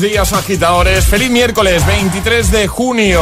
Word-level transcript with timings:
Buenos 0.00 0.12
días, 0.14 0.32
agitadores. 0.32 1.04
Feliz 1.04 1.28
miércoles, 1.28 1.84
23 1.86 2.50
de 2.50 2.68
junio. 2.68 3.20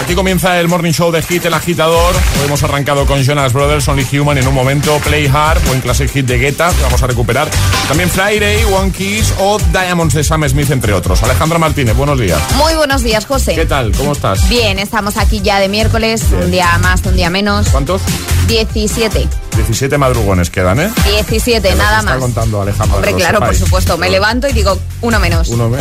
Aquí 0.00 0.14
comienza 0.14 0.60
el 0.60 0.68
Morning 0.68 0.92
Show 0.92 1.10
de 1.10 1.20
Hit, 1.20 1.46
el 1.46 1.54
agitador. 1.54 2.14
Hoy 2.14 2.46
hemos 2.46 2.62
arrancado 2.62 3.06
con 3.06 3.20
Jonas 3.24 3.52
Brothers, 3.52 3.88
Only 3.88 4.06
Human. 4.16 4.38
En 4.38 4.46
un 4.46 4.54
momento, 4.54 4.96
Play 4.98 5.26
Hard, 5.26 5.60
buen 5.66 5.80
classic 5.80 6.08
hit 6.12 6.24
de 6.26 6.38
Guetta, 6.38 6.70
que 6.70 6.82
vamos 6.84 7.02
a 7.02 7.08
recuperar. 7.08 7.48
También 7.88 8.08
Friday, 8.08 8.62
One 8.72 8.92
Kiss 8.92 9.34
o 9.40 9.58
Diamonds 9.72 10.14
de 10.14 10.22
Sam 10.22 10.48
Smith, 10.48 10.70
entre 10.70 10.92
otros. 10.92 11.20
Alejandra 11.24 11.58
Martínez, 11.58 11.96
buenos 11.96 12.20
días. 12.20 12.38
Muy 12.54 12.74
buenos 12.76 13.02
días, 13.02 13.26
José. 13.26 13.56
¿Qué 13.56 13.66
tal? 13.66 13.90
¿Cómo 13.90 14.12
estás? 14.12 14.48
Bien, 14.48 14.78
estamos 14.78 15.16
aquí 15.16 15.40
ya 15.40 15.58
de 15.58 15.68
miércoles, 15.68 16.22
un 16.40 16.52
día 16.52 16.78
más, 16.78 17.02
un 17.04 17.16
día 17.16 17.30
menos. 17.30 17.68
¿Cuántos? 17.70 18.00
17. 18.46 19.28
17 19.56 19.98
madrugones 19.98 20.50
quedan, 20.50 20.78
¿eh? 20.78 20.90
17, 21.04 21.60
Te 21.60 21.70
lo 21.72 21.78
nada 21.82 21.98
está 21.98 22.10
más. 22.12 22.20
contando 22.20 22.62
Alejandra. 22.62 22.94
Hombre, 22.96 23.12
claro, 23.14 23.40
por 23.40 23.48
sepáis. 23.48 23.58
supuesto. 23.64 23.98
Me 23.98 24.08
levanto 24.08 24.46
y 24.46 24.52
digo, 24.52 24.78
uno 25.00 25.18
menos. 25.18 25.48
Uno 25.48 25.68
me... 25.68 25.78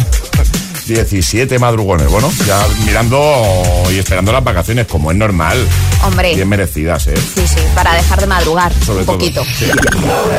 17 0.87 1.59
madrugones. 1.59 2.07
Bueno, 2.09 2.31
ya 2.45 2.59
mirando 2.85 3.43
y 3.91 3.97
esperando 3.99 4.31
las 4.31 4.43
vacaciones, 4.43 4.87
como 4.87 5.11
es 5.11 5.17
normal. 5.17 5.57
Hombre. 6.03 6.35
Bien 6.35 6.49
merecidas, 6.49 7.07
¿eh? 7.07 7.13
Sí, 7.15 7.47
sí, 7.47 7.61
para 7.75 7.93
dejar 7.93 8.19
de 8.19 8.27
madrugar 8.27 8.73
Sobre 8.85 8.99
un 8.99 9.05
todo. 9.05 9.17
poquito. 9.17 9.43
Sí. 9.57 9.65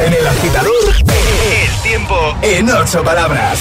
En 0.07 0.13
el 0.13 0.27
agitador, 0.27 0.73
el 0.99 1.83
tiempo 1.83 2.17
en 2.43 2.69
ocho 2.71 3.03
palabras. 3.03 3.59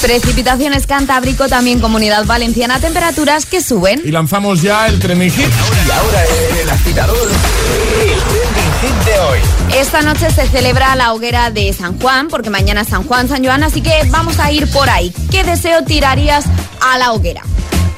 Precipitaciones 0.00 0.86
Cantábrico, 0.86 1.48
también 1.48 1.78
Comunidad 1.80 2.24
Valenciana, 2.24 2.80
temperaturas 2.80 3.46
que 3.46 3.60
suben. 3.60 4.00
Y 4.04 4.10
lanzamos 4.10 4.60
ya 4.62 4.88
el 4.88 4.98
trending 4.98 5.30
hit. 5.30 5.46
Y 5.46 5.90
ahora 5.90 6.24
en 6.50 6.56
el 6.58 6.70
agitador, 6.70 7.28
el 7.28 8.08
trending 8.08 8.71
de 8.82 9.20
hoy. 9.20 9.38
Esta 9.74 10.02
noche 10.02 10.30
se 10.30 10.46
celebra 10.48 10.96
la 10.96 11.12
hoguera 11.12 11.50
de 11.50 11.72
San 11.72 11.98
Juan, 12.00 12.28
porque 12.28 12.50
mañana 12.50 12.80
es 12.80 12.88
San 12.88 13.04
Juan, 13.04 13.28
San 13.28 13.44
Joan, 13.44 13.62
así 13.62 13.80
que 13.80 13.92
vamos 14.10 14.38
a 14.40 14.50
ir 14.50 14.70
por 14.72 14.90
ahí. 14.90 15.12
¿Qué 15.30 15.44
deseo 15.44 15.84
tirarías 15.84 16.44
a 16.80 16.98
la 16.98 17.12
hoguera? 17.12 17.42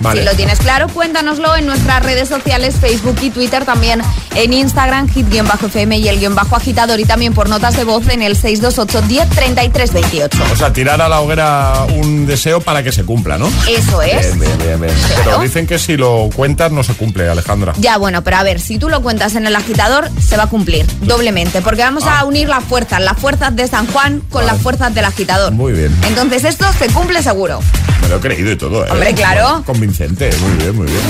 Vale. 0.05 0.21
Si 0.21 0.27
lo 0.29 0.35
tienes 0.37 0.59
claro, 0.61 0.87
cuéntanoslo 0.89 1.57
en 1.57 1.67
nuestras 1.67 2.03
redes 2.05 2.29
sociales, 2.29 2.77
Facebook 2.81 3.17
y 3.23 3.31
Twitter, 3.31 3.65
también 3.65 4.01
en 4.37 4.53
Instagram, 4.53 5.09
hit-fm 5.09 5.97
y 5.99 6.09
el 6.09 6.19
guion 6.21 6.35
bajo 6.35 6.55
agitador 6.57 7.01
y 7.01 7.05
también 7.05 7.35
por 7.35 7.49
notas 7.49 7.77
de 7.77 7.85
voz 7.85 8.07
en 8.09 8.23
el 8.23 8.37
628 8.37 9.03
10 9.09 9.31
33 9.31 9.93
28. 9.93 10.39
O 10.53 10.57
sea, 10.57 10.73
tirar 10.73 11.01
a 11.03 11.09
la 11.09 11.21
hoguera 11.21 11.87
un 11.97 12.27
deseo 12.27 12.61
para 12.61 12.83
que 12.83 12.93
se 12.93 13.05
cumpla, 13.05 13.39
¿no? 13.39 13.51
Eso 13.69 14.03
es. 14.03 14.39
Bien, 14.39 14.41
bien, 14.41 14.59
bien, 14.59 14.81
bien. 14.83 14.95
Claro. 15.07 15.23
Pero 15.25 15.39
dicen 15.41 15.67
que 15.67 15.79
si 15.79 15.97
lo 15.97 16.29
cuentas 16.35 16.71
no 16.71 16.85
se 16.85 16.95
cumple, 16.95 17.29
Alejandra. 17.29 17.73
Ya, 17.79 17.97
bueno, 17.97 18.23
pero 18.23 18.37
a 18.37 18.43
ver, 18.43 18.61
si 18.61 18.79
tú 18.79 18.89
lo 18.89 19.03
cuentas 19.03 19.35
en 19.37 19.47
el 19.47 19.57
agitador, 19.57 20.11
se 20.21 20.37
va 20.37 20.45
a 20.45 20.49
cumplir 20.49 20.87
doblemente, 21.01 21.63
porque 21.63 21.83
vamos 21.83 22.05
Ah. 22.07 22.21
a 22.21 22.25
unir 22.25 22.49
las 22.49 22.63
fuerzas, 22.65 23.01
las 23.01 23.19
fuerzas 23.19 23.57
de 23.57 23.67
San 23.67 23.87
Juan 23.87 24.21
con 24.31 24.45
las 24.47 24.59
fuerzas 24.61 24.95
del 24.95 25.05
agitador. 25.07 25.53
Muy 25.53 25.73
bien. 25.73 25.97
Entonces 26.07 26.45
esto 26.45 26.67
se 26.79 26.89
cumple 26.89 27.23
seguro. 27.23 27.61
Me 28.03 28.09
lo 28.11 28.17
he 28.17 28.21
creído 28.21 28.53
y 28.53 28.57
todo, 28.57 28.85
¿eh? 28.85 28.91
Hombre, 28.91 29.15
claro. 29.15 29.63
Convincente, 29.97 30.37
muy 30.39 30.57
bien, 30.57 30.77
muy 30.77 30.87
bien. 30.87 31.03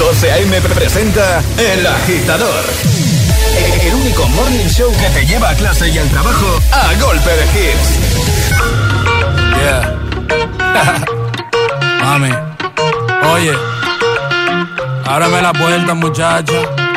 José 0.00 0.32
A.M. 0.32 0.60
presenta 0.62 1.40
El 1.56 1.86
Agitador. 1.86 2.64
El 3.80 3.94
único 3.94 4.26
morning 4.30 4.66
show 4.66 4.92
que 4.98 5.08
te 5.10 5.24
lleva 5.24 5.50
a 5.50 5.54
clase 5.54 5.88
y 5.88 5.96
al 5.96 6.08
trabajo 6.08 6.58
a 6.72 6.92
golpe 7.00 7.30
de 7.30 7.44
hits. 7.54 7.88
Yeah. 9.62 9.96
Mami, 12.02 12.30
oye, 13.32 13.52
ábrame 15.04 15.40
la 15.40 15.52
puerta, 15.52 15.94
muchacha. 15.94 16.87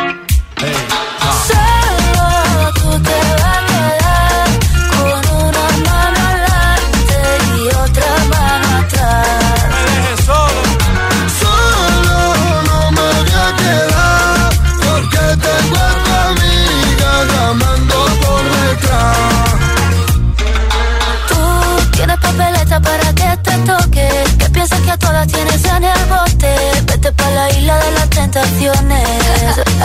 Que 24.83 24.91
a 24.91 24.97
todas 24.97 25.27
tienes 25.27 25.63
en 25.65 25.83
el 25.83 26.05
bote. 26.05 26.55
Vete 26.85 27.11
pa' 27.11 27.29
la 27.31 27.49
isla 27.51 27.77
de 27.77 27.91
las 27.91 28.09
tentaciones. 28.09 29.07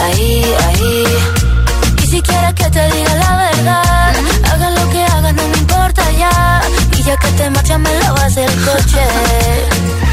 Ahí, 0.05 0.45
ahí. 0.67 1.05
Y 2.03 2.07
si 2.07 2.23
quieres 2.23 2.55
que 2.55 2.71
te 2.71 2.91
diga 2.93 3.15
la 3.15 3.37
verdad, 3.37 4.15
hagan 4.53 4.75
lo 4.75 4.91
que 4.91 5.03
hagan, 5.05 5.37
no 5.37 5.49
me 5.49 5.59
importa 5.59 6.03
ya. 6.13 6.63
Y 6.99 7.03
ya 7.03 7.17
que 7.17 7.29
te 7.33 7.51
marchas, 7.51 7.79
me 7.79 7.99
lavas 8.01 8.37
el 8.37 8.55
coche. 8.65 9.05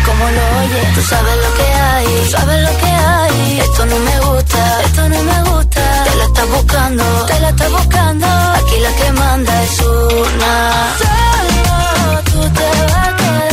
Como 0.05 0.25
lo 0.35 0.43
oyes, 0.59 0.93
tú 0.95 1.01
sabes 1.01 1.37
lo 1.43 1.53
que 1.57 1.63
hay, 1.63 2.05
tú 2.05 2.31
sabes 2.37 2.61
lo 2.61 2.77
que 2.77 2.85
hay. 2.85 3.59
Esto 3.59 3.85
no 3.85 3.99
me 3.99 4.19
gusta, 4.19 4.81
esto 4.85 5.09
no 5.09 5.23
me 5.23 5.43
gusta. 5.49 6.03
Te 6.03 6.15
la 6.15 6.25
estás 6.25 6.49
buscando, 6.49 7.03
te 7.27 7.39
la 7.39 7.49
estás 7.49 7.71
buscando. 7.71 8.27
Aquí 8.27 8.79
la 8.79 8.91
que 8.95 9.11
manda 9.13 9.63
es 9.63 9.79
una. 9.79 10.53
Solo 11.01 12.21
tú 12.31 12.39
te 12.57 12.69
vas 12.91 13.07
a 13.07 13.15
quedar 13.15 13.52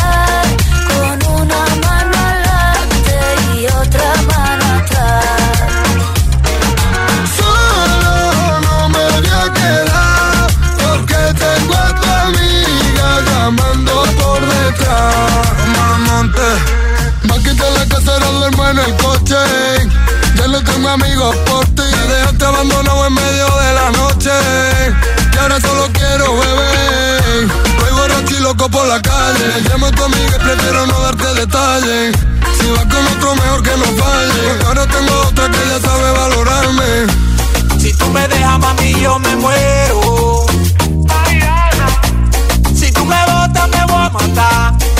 llamando 13.51 13.93
por 14.21 14.41
detrás. 14.41 15.15
Mamante, 15.77 16.41
va 17.29 17.35
a 17.35 17.71
la 17.71 17.87
casera, 17.89 18.27
duermo 18.27 18.69
en 18.69 18.79
el 18.79 18.97
coche. 18.97 19.37
Ya 20.37 20.47
no 20.49 20.63
tengo 20.63 20.89
amigos 20.89 21.37
por 21.47 21.65
ti. 21.67 21.83
Me 21.83 22.15
dejaste 22.15 22.45
abandonado 22.45 23.07
en 23.07 23.15
medio 23.15 23.47
de 23.47 23.75
la 23.75 23.91
noche. 23.91 24.31
Y 25.33 25.39
ahora 25.39 25.61
solo 25.61 25.89
quiero 25.93 26.37
beber. 26.37 27.49
Voy 27.79 27.91
borracho 27.93 28.37
y 28.37 28.41
loco 28.41 28.69
por 28.69 28.87
la 28.87 29.01
calle. 29.03 29.61
Llamo 29.69 29.87
a 29.87 29.91
tu 29.91 30.05
amiga 30.05 30.37
y 30.37 30.45
prefiero 30.45 30.87
no 30.87 31.01
darte 31.01 31.35
detalles. 31.35 32.17
Si 32.61 32.71
vas 32.71 32.87
con 32.87 33.07
otro, 33.07 33.35
mejor 33.35 33.63
que 33.63 33.77
no 33.77 33.85
falle. 34.03 34.43
Porque 34.49 34.67
ahora 34.67 34.87
tengo 34.87 35.21
otra 35.29 35.51
que 35.51 35.59
ya 35.69 35.81
sabe 35.81 36.13
valorarme. 36.13 37.81
Si 37.81 37.93
tú 37.95 38.07
me 38.11 38.29
dejas, 38.29 38.59
mami, 38.59 39.01
yo 39.01 39.19
me 39.19 39.37
muero. 39.37 40.47
Tú 43.61 43.69
me 43.69 43.85
botas, 43.85 43.87
me 43.87 43.87
voy 43.87 44.03
a 44.03 44.11
matar. 44.11 45.00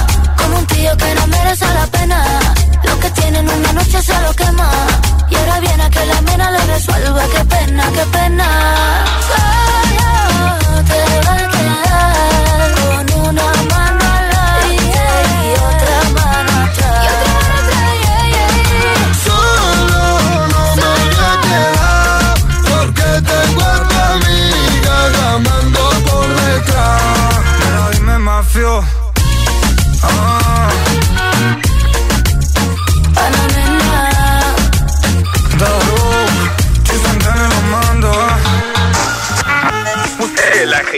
que 0.97 1.15
no 1.15 1.27
merece 1.27 1.65
la 1.65 1.85
pena. 1.87 2.25
Lo 2.83 2.99
que 2.99 3.09
tienen 3.11 3.47
una 3.47 3.73
noche 3.73 4.01
se 4.01 4.19
lo 4.21 4.33
quema. 4.33 4.69
Y 5.29 5.35
ahora 5.35 5.59
viene 5.59 5.83
a 5.83 5.89
que 5.89 6.05
la 6.05 6.21
mena 6.21 6.51
le 6.51 6.65
resuelva, 6.65 7.21
qué 7.33 7.45
pena, 7.45 7.83
qué 7.93 8.05
pena. 8.17 8.47
Solo 9.29 10.83
te 10.89 11.01
va 11.27 11.35
a 11.35 11.47
quedar 11.53 12.71
con 12.77 13.05
una 13.29 13.47
mano 13.71 14.03
adelante 14.17 15.03
y 15.45 15.51
otra 15.69 15.97
mano 16.17 16.51
atrás. 16.65 17.07
Solo 19.25 20.01
no 20.51 20.63
me 20.77 20.89
voy 20.97 21.15
a 21.29 21.33
quedar 21.45 22.33
porque 22.69 23.07
tengo 23.29 23.61
a 23.61 23.77
tu 23.87 23.95
amiga 24.15 24.95
llamando 25.15 25.81
por 26.07 26.27
detrás. 26.27 27.01
Pero 27.59 27.81
dime 27.91 28.17
mafio. 28.17 29.00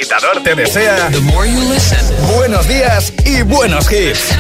Agitador 0.03 0.43
te 0.43 0.53
desea 0.53 1.10
buenos 2.36 2.67
días 2.67 3.13
y 3.24 3.41
buenos 3.43 3.89
hits. 3.89 4.36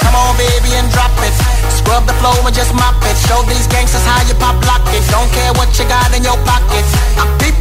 Come 0.00 0.14
on, 0.16 0.36
baby, 0.38 0.72
and 0.76 0.90
drop 0.92 1.12
it. 1.20 1.34
Scrub 1.76 2.06
the 2.06 2.14
floor 2.14 2.34
and 2.46 2.56
just 2.56 2.72
mop 2.72 2.96
it. 3.04 3.16
Show 3.28 3.42
these 3.42 3.66
gangsters 3.66 4.02
how 4.06 4.26
you 4.26 4.34
pop 4.36 4.56
lock 4.64 4.80
it. 4.94 5.04
Don't 5.10 5.30
care 5.32 5.52
what 5.52 5.68
you 5.78 5.84
got 5.84 6.16
in 6.16 6.24
your 6.24 6.38
pockets. 6.46 7.45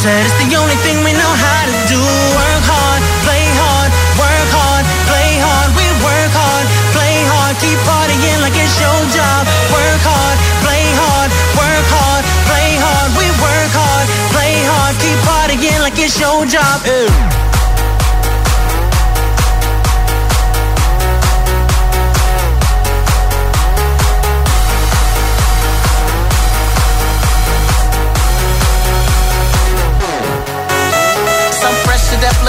Said 0.00 0.24
it's 0.24 0.32
the 0.40 0.56
only 0.56 0.76
thing 0.80 0.96
we 1.04 1.12
know 1.12 1.32
how 1.44 1.60
to 1.68 1.76
do. 1.84 2.00
Work 2.00 2.64
hard, 2.64 3.02
play 3.20 3.44
hard, 3.52 3.92
work 4.16 4.48
hard, 4.48 4.84
play 5.04 5.36
hard. 5.36 5.68
We 5.76 5.84
work 6.00 6.32
hard, 6.32 6.64
play 6.96 7.20
hard, 7.28 7.52
keep 7.60 7.76
partying 7.84 8.40
like 8.40 8.56
it's 8.56 8.80
your 8.80 8.96
job. 9.12 9.44
Work 9.68 10.00
hard, 10.00 10.36
play 10.64 10.88
hard, 10.96 11.28
work 11.52 11.88
hard, 11.92 12.24
play 12.48 12.80
hard. 12.80 13.12
We 13.12 13.28
work 13.44 13.72
hard, 13.76 14.08
play 14.32 14.56
hard, 14.64 14.96
keep 15.04 15.20
partying 15.28 15.84
like 15.84 16.00
it's 16.00 16.16
your 16.16 16.48
job. 16.48 16.80
Ew. 16.88 17.49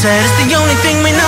Said 0.00 0.16
it's 0.24 0.32
the 0.48 0.56
only 0.56 0.72
thing 0.76 0.96
we 1.04 1.12
know 1.12 1.19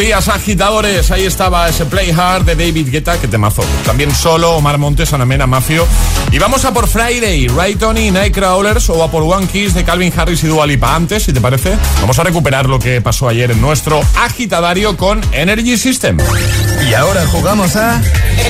días, 0.00 0.28
agitadores. 0.28 1.10
Ahí 1.10 1.26
estaba 1.26 1.68
ese 1.68 1.84
Play 1.84 2.10
Hard 2.10 2.44
de 2.44 2.54
David 2.54 2.88
Guetta, 2.90 3.20
que 3.20 3.28
temazo. 3.28 3.62
También 3.84 4.14
solo 4.14 4.56
Omar 4.56 4.78
Montes, 4.78 5.12
Anamena 5.12 5.46
Mafio. 5.46 5.86
Y 6.32 6.38
vamos 6.38 6.64
a 6.64 6.72
por 6.72 6.88
Friday, 6.88 7.48
Ray 7.48 7.74
Tony, 7.74 8.10
Nightcrawlers 8.10 8.88
o 8.88 9.02
a 9.02 9.10
por 9.10 9.22
One 9.22 9.46
Kiss 9.46 9.74
de 9.74 9.84
Calvin 9.84 10.12
Harris 10.16 10.42
y 10.42 10.46
Dua 10.46 10.66
Lipa. 10.66 10.94
Antes, 10.94 11.24
si 11.24 11.34
te 11.34 11.40
parece, 11.40 11.76
vamos 12.00 12.18
a 12.18 12.24
recuperar 12.24 12.66
lo 12.66 12.78
que 12.78 13.02
pasó 13.02 13.28
ayer 13.28 13.50
en 13.50 13.60
nuestro 13.60 14.00
agitadario 14.18 14.96
con 14.96 15.20
Energy 15.32 15.76
System. 15.76 16.16
Y 16.88 16.94
ahora 16.94 17.26
jugamos 17.26 17.76
a 17.76 18.00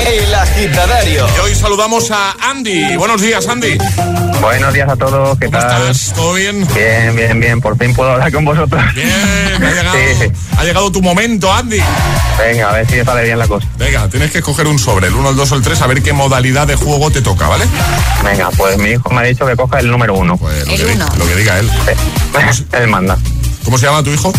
El 0.07 0.33
Agitadario. 0.33 1.26
Y 1.37 1.40
hoy 1.40 1.54
saludamos 1.57 2.12
a 2.12 2.37
Andy. 2.49 2.97
Buenos 2.97 3.21
días, 3.21 3.49
Andy. 3.49 3.76
Buenos 4.40 4.73
días 4.73 4.88
a 4.88 4.97
todos, 4.97 5.38
¿qué 5.38 5.47
¿Cómo 5.47 5.59
tal? 5.59 5.90
estás? 5.90 6.14
¿Todo 6.14 6.32
bien? 6.35 6.66
Bien, 6.75 7.14
bien, 7.14 7.40
bien, 7.40 7.61
por 7.61 7.76
fin 7.76 7.94
puedo 7.94 8.11
hablar 8.12 8.32
con 8.32 8.44
vosotros. 8.44 8.82
Bien, 8.94 9.09
ha 9.62 9.70
llegado, 9.70 9.99
Sí, 10.18 10.32
ha 10.56 10.64
llegado 10.64 10.90
tu 10.92 11.02
momento, 11.02 11.52
Andy. 11.52 11.78
Venga, 12.38 12.70
a 12.70 12.73
ver 12.73 12.87
si 12.88 13.04
sale 13.04 13.25
bien 13.25 13.38
la 13.38 13.47
cosa. 13.47 13.66
Venga, 13.76 14.09
tienes 14.09 14.30
que 14.30 14.38
escoger 14.38 14.66
un 14.66 14.78
sobre, 14.78 15.09
el 15.09 15.14
1, 15.14 15.30
el 15.30 15.37
2 15.37 15.52
o 15.52 15.56
el 15.56 15.62
3, 15.62 15.82
a 15.82 15.87
ver 15.87 16.02
qué 16.02 16.12
modalidad 16.14 16.66
de 16.66 16.76
juego 16.76 17.11
te 17.11 17.20
toca, 17.20 17.49
¿vale? 17.49 17.66
Venga, 18.25 18.50
pues 18.56 18.78
mi 18.78 18.90
hijo 18.90 19.11
me 19.11 19.20
ha 19.20 19.25
dicho 19.25 19.44
que 19.47 19.56
coja 19.56 19.78
el 19.80 19.90
número 19.90 20.14
uno. 20.14 20.37
Pues 20.38 20.66
lo, 20.66 20.73
El 20.73 20.78
que, 20.87 20.92
uno. 20.94 21.06
lo 21.18 21.26
que 21.26 21.37
diga 21.37 21.59
él. 21.59 21.70
Sí. 21.70 22.64
Él 22.73 22.87
manda. 22.88 23.18
¿Cómo 23.64 23.76
se 23.78 23.87
llama 23.87 24.02
tu 24.02 24.11
hijo? 24.11 24.32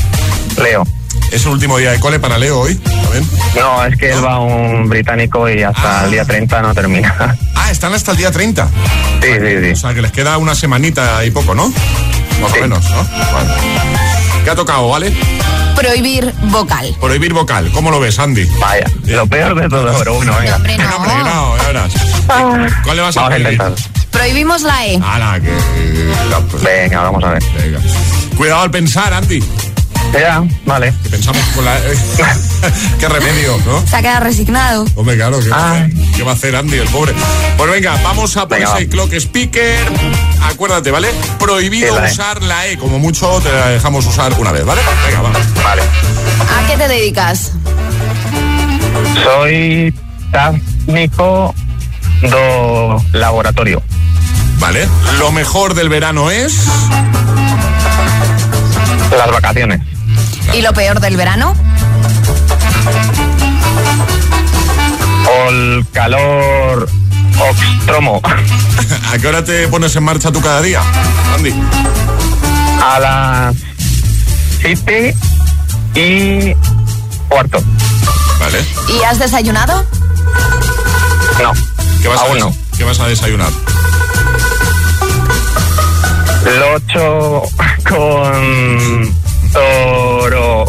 Leo. 0.62 0.84
Es 1.32 1.46
el 1.46 1.52
último 1.52 1.78
día 1.78 1.92
de 1.92 2.00
cole 2.00 2.20
para 2.20 2.38
Leo 2.38 2.60
hoy, 2.60 2.76
¿también? 2.76 3.28
No, 3.58 3.86
es 3.86 3.98
que 3.98 4.12
él 4.12 4.24
va 4.24 4.34
a 4.34 4.40
un 4.40 4.90
británico 4.90 5.50
y 5.50 5.64
hasta 5.64 6.02
Ah. 6.02 6.06
el 6.06 6.12
día 6.12 6.26
30 6.26 6.62
no 6.62 6.74
termina. 6.74 7.38
Ah, 7.56 7.72
están 7.72 7.94
hasta 7.94 8.12
el 8.12 8.18
día 8.18 8.32
30. 8.32 8.68
Sí, 9.22 9.28
sí, 9.40 9.56
O 9.56 9.62
sí. 9.62 9.76
sea, 9.82 9.94
que 9.94 10.02
les 10.02 10.12
queda 10.12 10.38
una 10.38 10.56
semanita 10.56 11.24
y 11.24 11.32
poco, 11.32 11.56
¿no? 11.56 11.70
Más 12.42 12.52
Sí. 12.52 12.58
o 12.58 12.62
menos, 12.62 12.84
¿no? 12.90 12.98
Vale. 13.34 13.50
¿Qué 14.44 14.50
ha 14.50 14.56
tocado, 14.56 14.90
vale? 14.90 15.14
Prohibir 15.76 16.34
vocal. 16.44 16.94
Prohibir 17.00 17.34
vocal. 17.34 17.72
¿Cómo 17.72 17.92
lo 17.92 18.00
ves, 18.00 18.20
Andy? 18.20 18.46
Vaya, 18.60 18.86
lo 19.06 19.26
peor 19.28 19.56
de 19.62 19.70
todo, 19.70 19.98
pero 20.00 20.16
bueno, 20.16 20.36
venga. 20.38 20.56
Hombre, 20.58 20.78
no. 20.78 21.58
ya 21.62 21.64
verás. 21.68 21.94
¿Cuál 22.84 22.98
le 22.98 23.02
vas 23.04 23.16
a 23.18 23.22
Vamos 23.22 23.34
a 23.34 23.36
prohibir? 23.38 23.54
intentar. 23.54 23.74
Prohibimos 24.12 24.62
la 24.64 24.86
E. 24.86 25.00
Ala, 25.02 25.40
que... 25.40 25.50
la- 26.30 26.40
pues, 26.42 26.62
Venga, 26.62 27.04
vamos 27.04 27.24
a 27.24 27.30
ver. 27.32 27.44
venga. 27.58 27.80
Cuidado 28.36 28.62
al 28.64 28.72
pensar, 28.72 29.14
Andy. 29.14 29.42
Ya, 30.14 30.44
vale. 30.66 30.94
Que 31.04 31.10
pensamos 31.10 31.42
con 31.56 31.64
la... 31.64 31.78
Qué 33.00 33.08
remedio, 33.08 33.58
¿no? 33.66 33.86
Se 33.88 33.96
ha 33.96 34.02
quedado 34.02 34.20
resignado. 34.26 34.86
Hombre, 34.96 35.16
claro, 35.16 35.40
¿qué, 35.40 35.50
Ay. 35.54 36.12
qué 36.16 36.24
va 36.24 36.32
a 36.32 36.36
hacer 36.36 36.56
Andy, 36.56 36.78
el 36.78 36.88
pobre? 36.90 37.14
Pues 37.58 37.72
venga, 37.72 37.98
vamos 38.04 38.36
a 38.38 38.48
por 38.48 38.58
Venga, 38.58 38.76
ese 38.78 38.90
clock 38.90 39.14
speaker. 39.14 39.78
Acuérdate, 40.44 40.92
¿vale? 40.92 41.10
Prohibido 41.40 41.96
Sí, 41.96 42.02
la 42.02 42.08
E. 42.10 42.12
usar 42.12 42.44
la 42.44 42.68
E. 42.68 42.78
Como 42.78 43.00
mucho 43.00 43.40
te 43.42 43.52
la 43.52 43.70
dejamos 43.70 44.06
usar 44.06 44.34
una 44.38 44.52
vez, 44.52 44.66
¿vale? 44.66 44.82
Venga, 45.08 45.22
vamos. 45.22 45.40
Vale. 45.64 45.82
¿A 45.82 46.68
qué 46.68 46.78
te 46.78 46.88
dedicas? 46.90 47.54
Soy 49.24 49.94
técnico 50.86 51.56
do 52.30 53.04
laboratorio. 53.14 53.82
¿Vale? 54.60 54.88
Lo 55.20 55.32
mejor 55.32 55.74
del 55.74 55.90
verano 55.90 56.30
es... 56.30 56.66
Las 59.18 59.32
vacaciones. 59.32 59.82
¿Y 60.54 60.62
lo 60.62 60.74
peor 60.74 61.00
del 61.00 61.16
verano? 61.18 61.56
O 65.30 65.50
el 65.50 65.86
calor 65.94 66.90
extremo. 67.50 68.22
¿A 69.14 69.18
qué 69.18 69.28
hora 69.28 69.44
te 69.44 69.68
pones 69.68 69.96
en 69.96 70.04
marcha 70.04 70.32
tú 70.32 70.42
cada 70.42 70.62
día, 70.62 70.82
Andy? 71.36 71.54
A 72.84 73.00
las 73.00 73.56
7 74.62 75.16
y 75.96 76.54
cuarto. 77.30 77.60
¿Vale? 78.40 78.66
¿Y 78.90 79.04
has 79.04 79.20
desayunado? 79.20 79.86
No, 81.42 81.54
¿Qué 82.02 82.08
vas, 82.08 82.20
a, 82.20 82.24
aún 82.24 82.34
des- 82.36 82.44
no. 82.44 82.56
¿Qué 82.78 82.84
vas 82.84 83.00
a 83.00 83.08
desayunar? 83.08 83.50
Lo 86.58 86.74
ocho 86.74 87.44
con 87.88 89.16
toro 89.52 90.66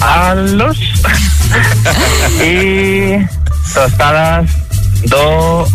a 0.00 0.34
los 0.34 0.76
Y 2.42 3.26
tostadas 3.72 4.50
do 5.04 5.66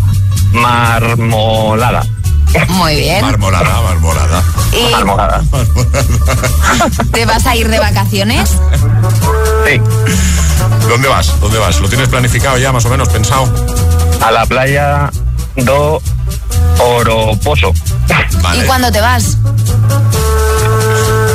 marmolada. 0.54 2.04
Muy 2.70 2.96
bien. 2.96 3.22
Marmolada, 3.22 3.82
marmolada. 3.82 4.44
¿Y 4.74 4.92
Marmolada. 4.92 5.42
te 7.14 7.26
vas 7.26 7.46
a 7.46 7.56
ir 7.56 7.70
de 7.70 7.80
vacaciones? 7.80 8.50
Sí. 9.66 9.82
¿Dónde 10.90 11.08
vas? 11.08 11.40
¿Dónde 11.40 11.60
vas? 11.60 11.80
¿Lo 11.80 11.88
tienes 11.88 12.10
planificado 12.10 12.58
ya, 12.58 12.72
más 12.72 12.86
o 12.86 12.90
menos, 12.90 13.08
pensado? 13.10 13.48
A 14.22 14.32
la 14.32 14.46
playa 14.46 15.10
do 15.56 16.02
Oroposo. 16.80 17.74
Vale. 18.42 18.64
¿Y 18.64 18.66
cuándo 18.66 18.92
te 18.92 19.00
vas? 19.00 19.38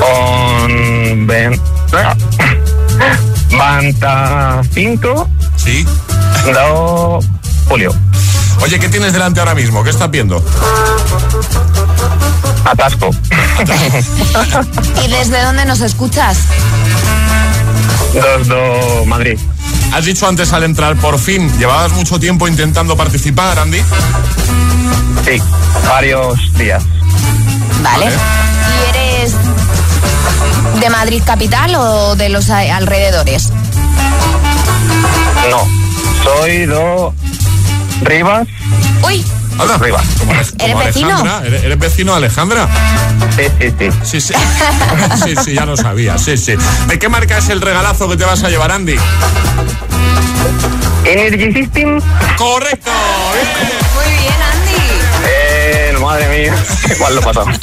Con 0.01 0.96
ben... 1.15 1.61
Manta 3.57 4.61
5 4.73 5.29
Sí. 5.57 5.87
do 6.53 7.21
Julio. 7.69 7.93
Oye, 8.63 8.79
¿qué 8.79 8.89
tienes 8.89 9.13
delante 9.13 9.41
ahora 9.41 9.55
mismo? 9.55 9.83
¿Qué 9.85 9.91
estás 9.91 10.11
viendo? 10.11 10.43
Atasco. 12.65 13.11
¿Y 15.05 15.09
desde 15.09 15.43
dónde 15.43 15.65
nos 15.65 15.81
escuchas? 15.81 16.39
Dos 18.15 18.49
do 18.49 19.05
Madrid. 19.07 19.39
Has 19.93 20.05
dicho 20.05 20.27
antes 20.27 20.53
al 20.53 20.65
entrar, 20.65 20.97
por 20.97 21.19
fin, 21.19 21.51
llevabas 21.59 21.93
mucho 21.93 22.19
tiempo 22.19 22.49
intentando 22.49 22.97
participar, 22.97 23.59
Andy. 23.59 23.81
Sí, 25.25 25.41
varios 25.87 26.53
días. 26.55 26.83
Vale. 27.83 28.07
¿Y 28.07 28.89
eres 28.91 28.96
de 30.87 30.91
Madrid 30.91 31.21
capital 31.27 31.75
o 31.75 32.15
de 32.15 32.29
los 32.29 32.49
alrededores? 32.49 33.51
No, 35.51 35.67
soy 36.23 36.67
do 36.67 37.13
Rivas. 38.03 38.47
Uy, 39.03 39.25
Anda, 39.59 39.79
Rivas. 39.79 40.07
como 40.17 40.33
¿Eres 40.33 40.53
como 40.53 40.79
vecino? 40.79 41.09
Alejandra. 41.09 41.43
¿Eres, 41.45 41.65
eres 41.65 41.79
vecino 41.81 42.13
de 42.13 42.19
Alejandra? 42.19 42.69
Sí, 43.35 43.43
sí, 43.59 43.75
sí. 43.81 43.91
Sí, 44.05 44.21
sí. 44.21 44.35
Sí, 45.25 45.35
sí, 45.45 45.55
ya 45.55 45.67
lo 45.67 45.77
sabía. 45.77 46.19
Sí, 46.19 46.37
sí. 46.37 46.55
¿De 46.87 46.99
qué 47.01 47.09
marca 47.09 47.39
es 47.39 47.49
el 47.49 47.61
regalazo 47.61 48.09
que 48.09 48.17
te 48.17 48.25
vas 48.25 48.45
a 48.45 48.49
llevar, 48.49 48.71
Andy? 48.71 48.95
Energy 51.05 51.53
System. 51.53 52.01
Correcto. 52.39 52.93
bien, 53.33 53.86
madre 56.07 56.29
mía, 56.43 56.55
igual 56.97 57.15
lo 57.17 57.21
pasó. 57.23 57.45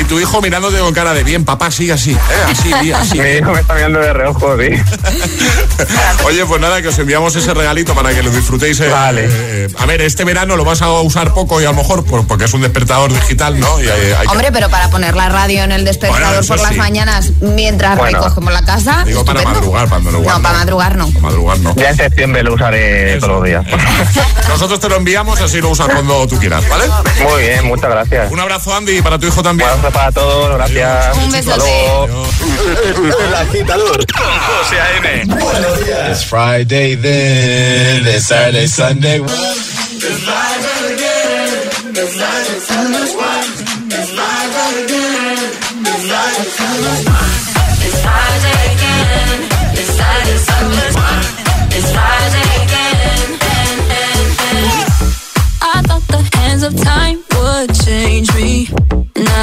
Y 0.00 0.04
tu 0.04 0.20
hijo 0.20 0.40
mirándote 0.40 0.78
con 0.78 0.94
cara 0.94 1.12
de 1.12 1.24
bien, 1.24 1.44
papá, 1.44 1.70
sigue 1.72 1.92
así. 1.92 2.12
¿eh? 2.12 2.18
Así, 2.50 2.92
así. 2.92 3.18
Mi 3.18 3.30
hijo 3.30 3.52
me 3.52 3.60
está 3.60 3.74
mirando 3.74 3.98
de 3.98 4.12
reojo, 4.12 4.56
sí. 4.56 4.68
Oye, 6.24 6.44
pues 6.46 6.60
nada, 6.60 6.80
que 6.80 6.88
os 6.88 6.98
enviamos 6.98 7.34
ese 7.34 7.52
regalito 7.52 7.94
para 7.94 8.14
que 8.14 8.22
lo 8.22 8.30
disfrutéis. 8.30 8.78
eh, 8.80 8.88
Vale. 8.88 9.26
eh, 9.28 9.68
a 9.76 9.86
ver, 9.86 10.00
este 10.02 10.24
verano 10.24 10.56
lo 10.56 10.64
vas 10.64 10.82
a 10.82 10.90
usar 11.00 11.34
poco 11.34 11.60
y 11.60 11.64
a 11.64 11.70
lo 11.70 11.74
mejor 11.74 12.04
por- 12.04 12.26
porque 12.26 12.44
es 12.44 12.54
un 12.54 12.62
despertador 12.62 13.12
digital, 13.12 13.58
¿no? 13.58 13.80
Y 13.82 13.88
hay- 13.88 14.12
hay 14.12 14.26
que- 14.26 14.32
Hombre, 14.32 14.52
pero 14.52 14.68
para 14.68 14.88
poner 14.88 15.16
la 15.16 15.28
radio 15.28 15.64
en 15.64 15.72
el 15.72 15.84
despertador 15.84 16.28
Bueno, 16.36 16.46
por 16.46 16.60
las 16.60 16.76
mañas 16.76 17.32
mientras 17.40 17.96
Bueno. 17.98 18.18
recogemos 18.18 18.52
la 18.52 18.64
casa. 18.64 19.02
Digo 19.04 19.24
para 19.24 19.42
madrugar, 19.42 19.88
para 19.88 20.00
madrugar. 20.02 20.36
No, 20.36 20.42
para 20.42 20.58
madrugar 20.58 20.96
no. 20.96 21.08
Para 21.08 21.20
madrugar 21.20 21.58
no. 21.58 21.74
Ya 21.74 21.90
en 21.90 21.96
septiembre 21.96 22.42
lo 22.44 22.54
usaré 22.54 23.16
Eso. 23.16 23.26
todos 23.26 23.40
los 23.40 23.44
días. 23.48 23.64
Nosotros 24.48 24.78
te 24.78 24.88
lo 24.88 24.96
enviamos, 24.96 25.40
así 25.40 25.60
lo 25.60 25.70
usas 25.70 25.88
cuando 25.88 26.26
tú 26.28 26.38
quieras, 26.38 26.57
¿vale? 26.68 26.84
Muy 27.22 27.42
bien, 27.42 27.66
muchas 27.66 27.90
gracias. 27.90 28.32
Un 28.32 28.40
abrazo, 28.40 28.74
Andy, 28.74 28.98
y 28.98 29.02
para 29.02 29.18
tu 29.18 29.26
hijo 29.26 29.42
también. 29.42 29.68
Un 29.70 29.78
abrazo 29.78 29.94
para 29.94 30.12
todos, 30.12 30.54
gracias. 30.54 31.16
Un. 31.16 31.34
El 31.34 33.34
agitador 33.34 34.06
con 34.06 34.40
José 34.40 34.80
A.M. 34.80 35.24
Buenos 35.26 35.84
días. 35.84 36.10
It's 36.10 36.24
Friday 36.24 36.96
then, 36.96 38.06
it's 38.06 38.26
Saturday, 38.26 38.66
Sunday. 38.66 39.22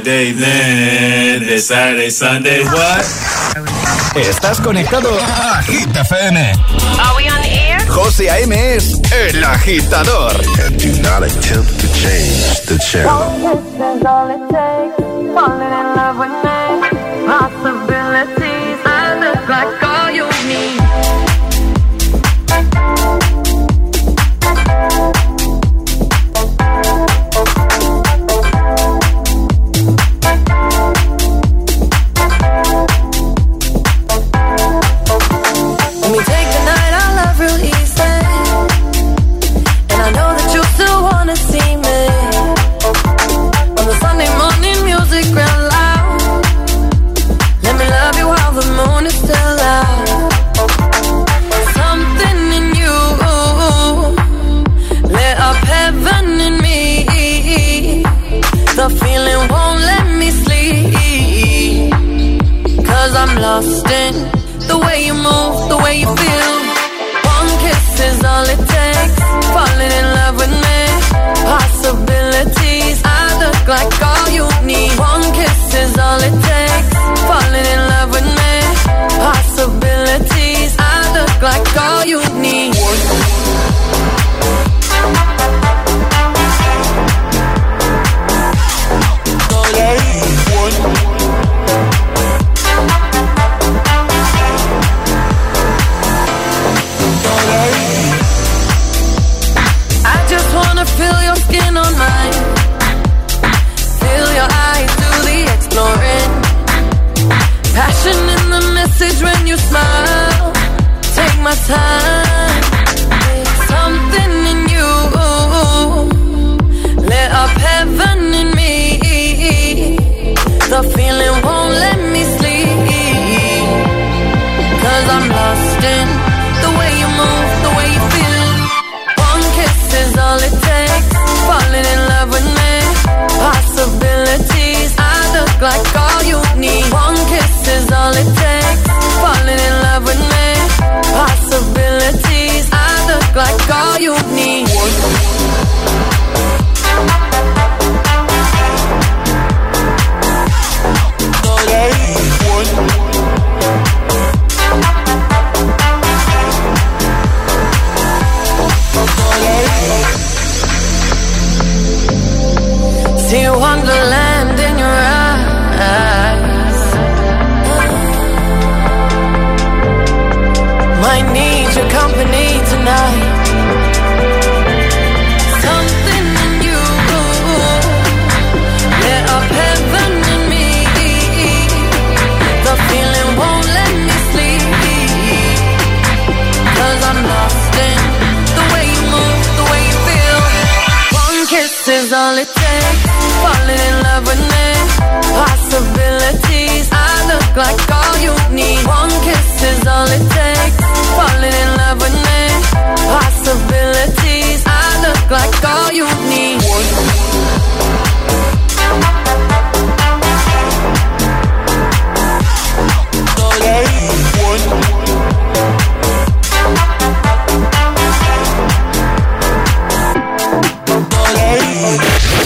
Friday 0.00 0.32
then, 0.32 1.42
it's 1.42 1.66
Saturday, 1.66 2.08
Sunday, 2.08 2.64
what? 2.64 3.04
Estás 4.16 4.58
conectado 4.58 5.10
a 5.10 5.62
Hit 5.62 5.94
FM. 5.94 6.36
Are 6.98 7.16
we 7.18 7.28
on 7.28 7.42
the 7.42 7.50
air? 7.50 7.80
José 7.86 8.30
A.M. 8.30 8.52
es 8.54 8.98
el 9.12 9.44
agitador. 9.44 10.32
Do 10.78 11.02
not 11.02 11.22
attempt 11.22 11.78
to 11.80 11.86
change 11.92 12.62
the 12.64 12.78
channel. 12.78 13.28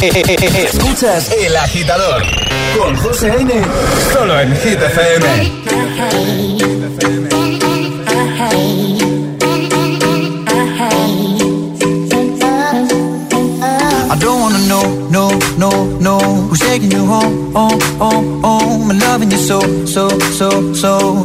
Escuchas 0.07 1.33
El 1.33 1.57
Agitador 1.57 2.23
con 2.77 2.95
José 2.95 3.31
A.M. 3.31 3.51
Solo 4.13 4.39
en 4.39 4.55
Hit 4.57 4.79
FM. 4.79 5.27
I 14.11 14.17
don't 14.19 14.41
wanna 14.43 14.59
know, 14.69 15.09
no, 15.09 15.31
no, 15.57 15.71
no 16.01 16.19
Who's 16.51 16.61
taking 16.61 16.91
you 16.91 17.07
home, 17.07 17.55
home, 17.55 17.81
home, 17.99 18.43
home 18.43 18.91
And 18.91 19.01
loving 19.01 19.31
you 19.31 19.39
so, 19.39 19.87
so, 19.87 20.11
so, 20.33 20.75
so 20.75 21.25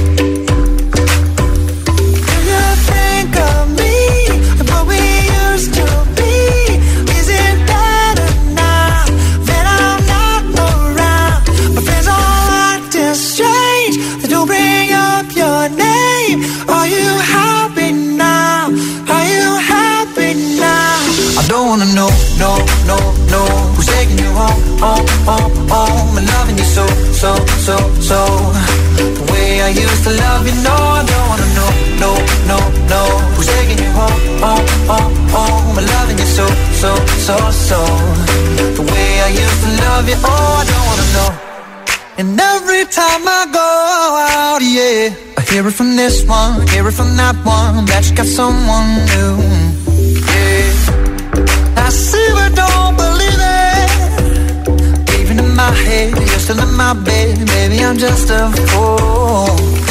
Used 29.71 30.03
to 30.03 30.11
love 30.11 30.45
you, 30.47 30.55
no 30.63 30.75
I 30.99 31.01
don't 31.05 31.27
wanna 31.29 31.49
know, 31.57 31.71
no, 32.03 32.11
no, 32.51 32.57
no 32.91 33.01
Who's 33.35 33.47
taking 33.47 33.79
you 33.83 33.91
home, 33.91 34.19
home, 34.43 34.67
home, 34.91 35.13
home. 35.35 35.77
And 35.79 35.87
loving 35.87 36.17
you 36.17 36.29
so, 36.37 36.45
so, 36.81 36.91
so, 37.27 37.35
so. 37.69 37.79
The 38.77 38.83
way 38.91 39.09
I 39.27 39.29
used 39.43 39.59
to 39.65 39.69
love 39.83 40.09
you, 40.09 40.17
oh 40.23 40.61
I 40.61 40.63
don't 40.69 40.85
wanna 40.89 41.07
know. 41.15 41.31
And 42.19 42.39
every 42.39 42.85
time 42.85 43.23
I 43.39 43.41
go 43.59 43.69
out, 44.35 44.61
yeah, 44.61 45.15
I 45.37 45.41
hear 45.49 45.65
it 45.67 45.73
from 45.73 45.95
this 45.95 46.23
one, 46.27 46.67
hear 46.67 46.87
it 46.87 46.93
from 46.93 47.15
that 47.17 47.35
one, 47.45 47.85
that 47.85 48.09
you 48.09 48.15
got 48.15 48.27
someone 48.27 48.89
new. 49.11 49.35
Yeah, 50.29 51.83
I 51.85 51.89
see 51.89 52.27
but 52.35 52.55
don't 52.55 52.90
my 55.71 55.77
head, 55.77 56.17
you're 56.17 56.43
still 56.45 56.59
in 56.59 56.73
my 56.75 56.93
bed, 56.93 57.37
maybe 57.47 57.83
I'm 57.83 57.97
just 57.97 58.29
a 58.29 58.51
fool. 58.71 59.90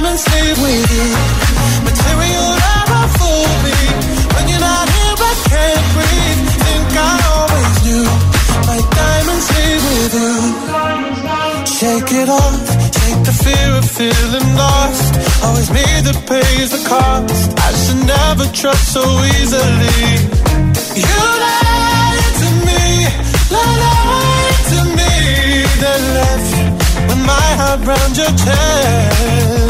My 0.00 0.06
diamonds 0.06 0.26
leave 0.32 0.58
with 0.62 0.90
you. 0.96 1.08
Material 1.84 2.48
never 2.64 3.02
fool 3.20 3.52
me. 3.64 3.76
When 4.32 4.48
you're 4.48 4.64
not 4.64 4.88
here, 4.96 5.16
I 5.28 5.34
can't 5.52 5.86
breathe. 5.92 6.40
Think 6.64 6.90
I 6.96 7.16
always 7.36 7.76
knew. 7.84 8.08
My 8.64 8.80
diamonds 8.96 9.46
leave 9.56 9.82
with 9.92 10.14
you. 10.24 10.36
Shake 11.68 12.12
it 12.16 12.28
off. 12.30 12.64
Take 12.96 13.20
the 13.28 13.34
fear 13.44 13.70
of 13.76 13.84
feeling 13.84 14.48
lost. 14.56 15.12
Always 15.44 15.68
me 15.70 15.84
that 16.06 16.16
pays 16.24 16.70
the 16.72 16.80
cost. 16.88 17.52
I 17.60 17.70
should 17.82 18.00
never 18.00 18.46
trust 18.56 18.94
so 18.96 19.04
easily. 19.36 20.00
You 20.96 21.20
lied 21.44 22.24
to 22.40 22.48
me, 22.68 23.04
lied 23.52 24.60
to 24.72 24.80
me, 24.96 25.12
then 25.76 26.02
left 26.16 26.52
with 27.06 27.22
my 27.26 27.48
heart 27.60 27.80
round 27.84 28.16
your 28.16 28.32
chest. 28.44 29.69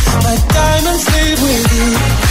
My 0.19 0.35
diamonds 0.49 1.05
leave 1.15 1.41
with 1.41 1.73
you. 1.73 2.30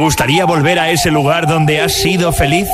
gustaría 0.00 0.44
volver 0.44 0.78
a 0.78 0.90
ese 0.90 1.10
lugar 1.10 1.46
donde 1.46 1.80
has 1.80 1.92
sido 1.92 2.32
feliz? 2.32 2.66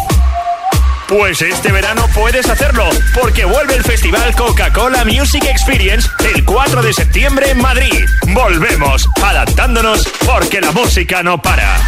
Pues 1.08 1.42
este 1.42 1.70
verano 1.70 2.06
puedes 2.14 2.48
hacerlo, 2.48 2.88
porque 3.20 3.44
vuelve 3.44 3.74
el 3.74 3.84
Festival 3.84 4.34
Coca-Cola 4.34 5.04
Music 5.04 5.44
Experience 5.44 6.08
el 6.34 6.44
4 6.44 6.82
de 6.82 6.92
septiembre 6.92 7.50
en 7.50 7.58
Madrid. 7.58 8.04
Volvemos, 8.28 9.08
adaptándonos 9.22 10.08
porque 10.24 10.60
la 10.60 10.72
música 10.72 11.22
no 11.22 11.40
para. 11.40 11.78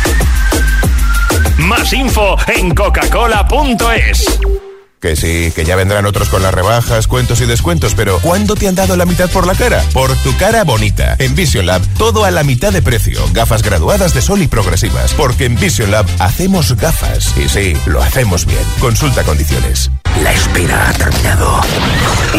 Más 1.59 1.93
info 1.93 2.37
en 2.49 2.75
coca-cola.es. 2.75 4.58
Que 5.01 5.15
sí, 5.15 5.53
que 5.55 5.65
ya 5.65 5.77
vendrán 5.77 6.07
otros 6.07 6.29
con 6.29 6.43
las 6.43 6.53
rebajas, 6.53 7.07
cuentos 7.07 7.41
y 7.41 7.47
descuentos, 7.47 7.95
pero 7.95 8.19
¿cuándo 8.21 8.57
te 8.57 8.67
han 8.67 8.75
dado 8.75 8.97
la 8.97 9.07
mitad 9.07 9.31
por 9.31 9.47
la 9.47 9.55
cara? 9.55 9.85
Por 9.93 10.13
tu 10.23 10.37
cara 10.37 10.65
bonita. 10.65 11.15
En 11.21 11.37
Vision 11.37 11.67
Lab, 11.67 11.83
todo 11.99 12.25
a 12.25 12.31
la 12.33 12.43
mitad 12.43 12.73
de 12.73 12.83
precio. 12.83 13.21
Gafas 13.33 13.63
graduadas 13.63 14.13
de 14.13 14.23
sol 14.23 14.43
y 14.43 14.49
progresivas. 14.49 15.15
Porque 15.15 15.45
en 15.45 15.55
Vision 15.55 15.93
Lab 15.93 16.07
hacemos 16.19 16.75
gafas. 16.77 17.33
Y 17.37 17.49
sí, 17.49 17.75
lo 17.87 18.03
hacemos 18.03 18.45
bien. 18.45 18.63
Consulta 18.81 19.23
condiciones. 19.23 19.91
La 20.23 20.33
espera 20.33 20.89
ha 20.89 20.93
terminado. 20.93 21.61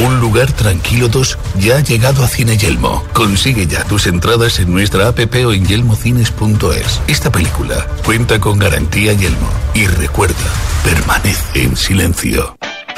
Un 0.05 0.19
lugar 0.19 0.51
tranquilo 0.51 1.08
2 1.08 1.38
ya 1.60 1.77
ha 1.77 1.79
llegado 1.79 2.23
a 2.23 2.27
Cine 2.27 2.58
Yelmo. 2.58 3.03
Consigue 3.13 3.67
ya 3.67 3.84
tus 3.86 4.08
entradas 4.08 4.60
en 4.60 4.71
nuestra 4.71 5.08
app 5.08 5.19
o 5.19 5.53
en 5.53 5.65
yelmocines.es. 5.65 7.01
Esta 7.08 7.32
película 7.32 7.88
cuenta 8.05 8.39
con 8.39 8.60
garantía 8.60 9.13
Yelmo. 9.13 9.49
Y 9.73 9.88
recuerda, 9.88 10.36
permanece 10.84 11.63
en 11.63 11.75
silencio. 11.75 12.58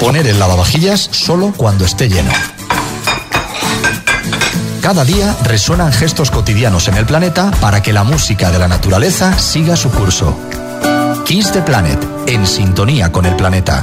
Poner 0.00 0.26
el 0.26 0.38
lavavajillas 0.38 1.10
solo 1.12 1.52
cuando 1.54 1.84
esté 1.84 2.08
lleno. 2.08 2.30
Cada 4.80 5.04
día 5.04 5.36
resuenan 5.44 5.92
gestos 5.92 6.30
cotidianos 6.30 6.88
en 6.88 6.96
el 6.96 7.04
planeta 7.04 7.50
para 7.60 7.82
que 7.82 7.92
la 7.92 8.02
música 8.02 8.50
de 8.50 8.58
la 8.58 8.66
naturaleza 8.66 9.38
siga 9.38 9.76
su 9.76 9.90
curso. 9.90 10.34
Kiss 11.26 11.52
the 11.52 11.60
Planet, 11.60 12.02
en 12.26 12.46
sintonía 12.46 13.12
con 13.12 13.26
el 13.26 13.36
planeta. 13.36 13.82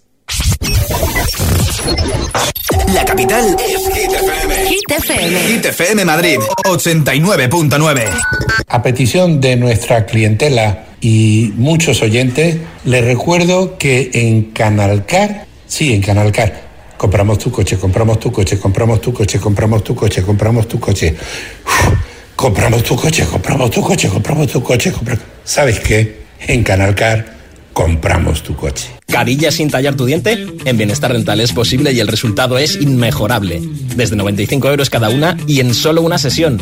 La 2.93 3.05
capital 3.05 3.55
es 3.59 3.87
Hit 3.95 4.11
FM. 4.11 4.65
Hit 4.67 4.91
FM. 4.91 5.39
Hit 5.47 5.65
FM 5.65 6.05
Madrid, 6.05 6.39
89.9. 6.65 8.03
A 8.67 8.81
petición 8.81 9.41
de 9.41 9.55
nuestra 9.55 10.05
clientela 10.05 10.85
y 11.01 11.53
muchos 11.55 12.01
oyentes, 12.01 12.57
les 12.85 13.03
recuerdo 13.03 13.77
que 13.77 14.11
en 14.13 14.51
Canalcar, 14.51 15.45
sí, 15.67 15.93
en 15.93 16.01
Canalcar, 16.01 16.61
compramos 16.97 17.39
tu 17.39 17.51
coche, 17.51 17.77
compramos 17.77 18.19
tu 18.19 18.31
coche, 18.31 18.59
compramos 18.59 19.01
tu 19.01 19.13
coche, 19.13 19.39
compramos 19.39 19.83
tu 19.83 19.95
coche, 19.95 20.21
compramos 20.23 20.67
tu 20.67 20.79
coche. 20.79 21.15
Uf, 21.65 21.93
compramos 22.35 22.83
tu 22.83 22.95
coche, 22.95 23.25
compramos 23.25 23.71
tu 23.71 23.81
coche, 23.81 24.09
compramos 24.09 24.47
tu 24.47 24.61
coche, 24.61 24.91
compramos... 24.91 25.23
¿Sabes 25.43 25.79
qué? 25.79 26.21
En 26.47 26.63
Canalcar 26.63 27.40
compramos 27.73 28.43
tu 28.43 28.55
coche. 28.55 28.87
¿Carillas 29.07 29.55
sin 29.55 29.69
tallar 29.69 29.95
tu 29.95 30.05
diente? 30.05 30.47
En 30.65 30.77
Bienestar 30.77 31.11
Rental 31.11 31.41
es 31.41 31.51
posible 31.51 31.91
y 31.91 31.99
el 31.99 32.07
resultado 32.07 32.57
es 32.57 32.79
inmejorable. 32.79 33.61
Desde 33.95 34.15
95 34.15 34.69
euros 34.69 34.89
cada 34.89 35.09
una 35.09 35.35
y 35.47 35.59
en 35.59 35.73
solo 35.73 36.01
una 36.01 36.17
sesión. 36.17 36.61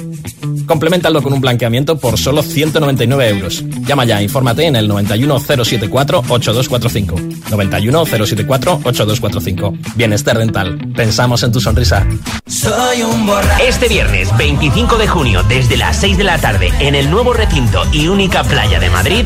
Complementalo 0.65 1.21
con 1.21 1.33
un 1.33 1.41
blanqueamiento 1.41 1.99
por 1.99 2.17
solo 2.17 2.41
199 2.41 3.29
euros. 3.29 3.63
Llama 3.85 4.05
ya, 4.05 4.19
infórmate 4.21 4.65
en 4.65 4.75
el 4.75 4.89
91074-8245. 4.89 7.41
91074-8245. 7.49 9.95
Bienestar 9.95 10.37
Rental. 10.37 10.79
Pensamos 10.95 11.43
en 11.43 11.51
tu 11.51 11.59
sonrisa. 11.59 12.07
Soy 12.47 13.03
un 13.03 13.27
borracho. 13.27 13.63
Este 13.63 13.87
viernes 13.87 14.35
25 14.37 14.97
de 14.97 15.07
junio, 15.07 15.43
desde 15.43 15.77
las 15.77 15.97
6 15.97 16.17
de 16.17 16.23
la 16.23 16.39
tarde, 16.39 16.71
en 16.79 16.95
el 16.95 17.11
nuevo 17.11 17.33
recinto 17.33 17.83
y 17.91 18.07
única 18.07 18.43
playa 18.43 18.79
de 18.79 18.89
Madrid, 18.89 19.25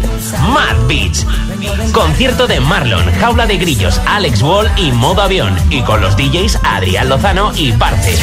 Mad 0.54 0.88
Beach. 0.88 1.26
Concierto 1.92 2.48
de 2.48 2.60
Marlon, 2.60 3.06
Jaula 3.20 3.46
de 3.46 3.58
Grillos, 3.58 4.00
Alex 4.06 4.42
Wall 4.42 4.70
y 4.78 4.92
Modo 4.92 5.22
Avión. 5.22 5.58
Y 5.70 5.82
con 5.82 6.02
los 6.02 6.18
DJs 6.18 6.60
Adrián 6.64 7.10
Lozano 7.10 7.52
y 7.56 7.72
Parce. 7.74 8.18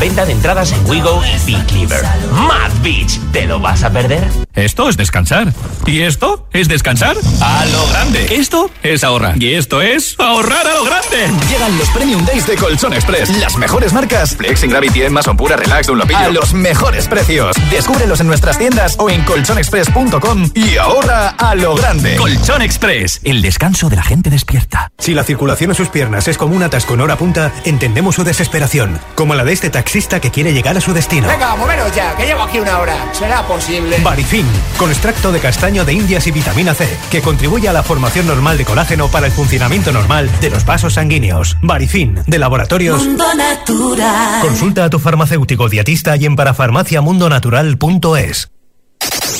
Venta 0.00 0.24
de 0.24 0.32
entradas 0.32 0.70
en 0.72 0.88
Wigo 0.88 1.20
y 1.24 1.44
Big 1.44 1.66
Cleaver. 1.66 2.04
Mad 2.30 2.70
Beach, 2.82 3.18
¿te 3.32 3.46
lo 3.46 3.58
vas 3.58 3.82
a 3.82 3.90
perder? 3.90 4.22
Esto 4.54 4.88
es 4.88 4.96
descansar. 4.96 5.52
¿Y 5.86 6.02
esto 6.02 6.46
es 6.52 6.68
descansar? 6.68 7.16
A 7.40 7.64
lo 7.66 7.86
grande. 7.88 8.26
Esto 8.30 8.70
es 8.82 9.02
ahorrar. 9.02 9.42
Y 9.42 9.54
esto 9.54 9.82
es 9.82 10.14
ahorrar 10.18 10.66
a 10.66 10.74
lo 10.74 10.84
grande. 10.84 11.28
Llegan 11.48 11.76
los 11.78 11.88
Premium 11.90 12.24
Days 12.24 12.46
de 12.46 12.54
Colchón 12.56 12.92
Express. 12.92 13.28
Las 13.38 13.56
mejores 13.56 13.92
marcas. 13.92 14.36
Flex, 14.36 14.62
Gravity, 14.62 15.08
Mason 15.10 15.36
Pura, 15.36 15.56
Relax, 15.56 15.88
Dunlopillo. 15.88 16.18
A 16.18 16.28
los 16.28 16.54
mejores 16.54 17.08
precios. 17.08 17.56
Descúbrelos 17.70 18.20
en 18.20 18.28
nuestras 18.28 18.56
tiendas 18.58 18.94
o 18.98 19.10
en 19.10 19.22
colchonexpress.com 19.24 20.50
y 20.54 20.76
ahorra 20.76 21.30
a 21.30 21.54
lo 21.56 21.74
grande. 21.74 22.16
Colchón 22.16 22.62
Express. 22.62 22.77
El 23.22 23.42
descanso 23.42 23.90
de 23.90 23.96
la 23.96 24.04
gente 24.04 24.30
despierta. 24.30 24.92
Si 24.98 25.12
la 25.12 25.24
circulación 25.24 25.70
en 25.70 25.74
sus 25.74 25.88
piernas 25.88 26.28
es 26.28 26.38
como 26.38 26.54
un 26.54 26.62
atasco 26.62 26.94
en 26.94 27.00
hora 27.00 27.18
punta, 27.18 27.52
entendemos 27.64 28.14
su 28.14 28.24
desesperación. 28.24 29.00
Como 29.16 29.34
la 29.34 29.44
de 29.44 29.52
este 29.52 29.68
taxista 29.68 30.20
que 30.20 30.30
quiere 30.30 30.52
llegar 30.52 30.76
a 30.76 30.80
su 30.80 30.94
destino. 30.94 31.26
Venga, 31.26 31.56
moveros 31.56 31.92
ya, 31.94 32.16
que 32.16 32.24
llevo 32.24 32.42
aquí 32.42 32.60
una 32.60 32.78
hora. 32.78 33.12
¿Será 33.12 33.46
posible? 33.46 33.98
Barifin, 34.02 34.46
con 34.78 34.90
extracto 34.90 35.32
de 35.32 35.40
castaño 35.40 35.84
de 35.84 35.92
indias 35.92 36.26
y 36.28 36.30
vitamina 36.30 36.72
C, 36.72 36.88
que 37.10 37.20
contribuye 37.20 37.68
a 37.68 37.72
la 37.72 37.82
formación 37.82 38.26
normal 38.26 38.56
de 38.56 38.64
colágeno 38.64 39.08
para 39.08 39.26
el 39.26 39.32
funcionamiento 39.32 39.92
normal 39.92 40.30
de 40.40 40.50
los 40.50 40.64
vasos 40.64 40.94
sanguíneos. 40.94 41.56
Barifin, 41.60 42.22
de 42.26 42.38
laboratorios. 42.38 43.04
Mundo 43.04 43.34
Natural. 43.34 44.40
Consulta 44.40 44.84
a 44.84 44.90
tu 44.90 44.98
farmacéutico 44.98 45.68
dietista 45.68 46.16
y 46.16 46.26
en 46.26 46.36
parafarmaciamundonatural.es. 46.36 48.50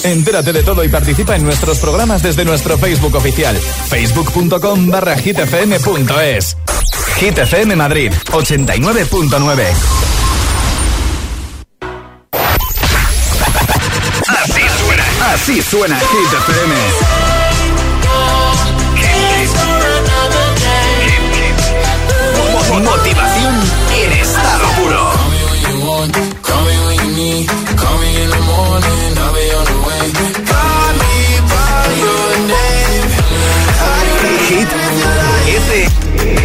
Entérate 0.05 0.53
de 0.53 0.63
todo 0.63 0.85
y 0.85 0.89
participa 0.89 1.37
en 1.37 1.45
nuestros 1.45 1.79
programas 1.79 2.23
desde 2.23 2.45
nuestro 2.45 2.79
Facebook 2.79 3.15
oficial, 3.17 3.57
facebook.com 3.57 4.89
barra 4.89 5.17
hitfm.es. 5.17 6.57
Hit 7.17 7.39
Madrid, 7.75 8.13
89.9. 8.31 9.65
Así 14.29 14.63
suena, 14.81 15.05
así 15.33 15.63
suena 15.63 15.99
Hit. 15.99 17.18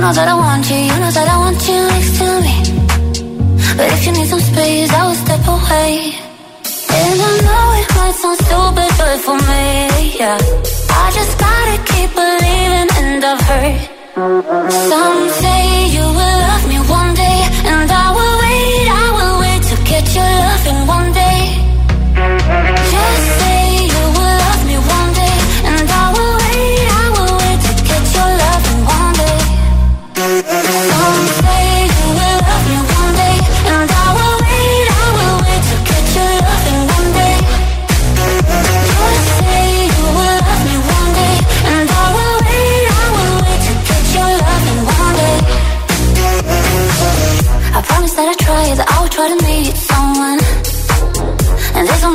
know 0.00 0.12
that 0.12 0.28
I 0.28 0.34
want 0.34 0.70
you, 0.70 0.76
you 0.76 0.96
know 1.02 1.10
that 1.10 1.28
I 1.28 1.36
want 1.38 1.60
you 1.68 1.78
next 1.92 2.12
to 2.18 2.28
me. 2.46 2.56
But 3.76 3.86
if 3.94 4.06
you 4.06 4.12
need 4.12 4.28
some 4.28 4.40
space, 4.40 4.90
I 4.92 5.02
will 5.06 5.18
step 5.24 5.44
away. 5.56 6.14
And 6.98 7.18
I 7.28 7.32
know 7.46 7.66
it 7.80 7.88
might 7.96 8.14
sound 8.20 8.38
stupid, 8.46 8.90
but 8.98 9.16
for 9.26 9.38
me, 9.50 10.18
yeah. 10.20 10.38
I 11.02 11.06
just 11.18 11.34
gotta 11.38 11.76
keep 11.90 12.10
believing, 12.14 12.88
and 13.00 13.24
I've 13.24 13.42
heard. 13.48 13.80
Some 14.90 15.20
say 15.42 15.62
you 15.96 16.06
will 16.18 16.38
love 16.46 16.64
me 16.68 16.78
one 16.98 17.12
day, 17.14 17.38
and 17.72 17.90
I 17.90 18.06
will 18.16 18.36
wait, 18.44 18.86
I 19.02 19.06
will 19.16 19.36
wait 19.42 19.62
to 19.70 19.76
get 19.90 20.04
your 20.14 20.30
love 20.42 20.62
me 20.66 20.74
one 20.86 21.10
day, 21.12 21.17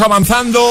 Avanzando. 0.00 0.62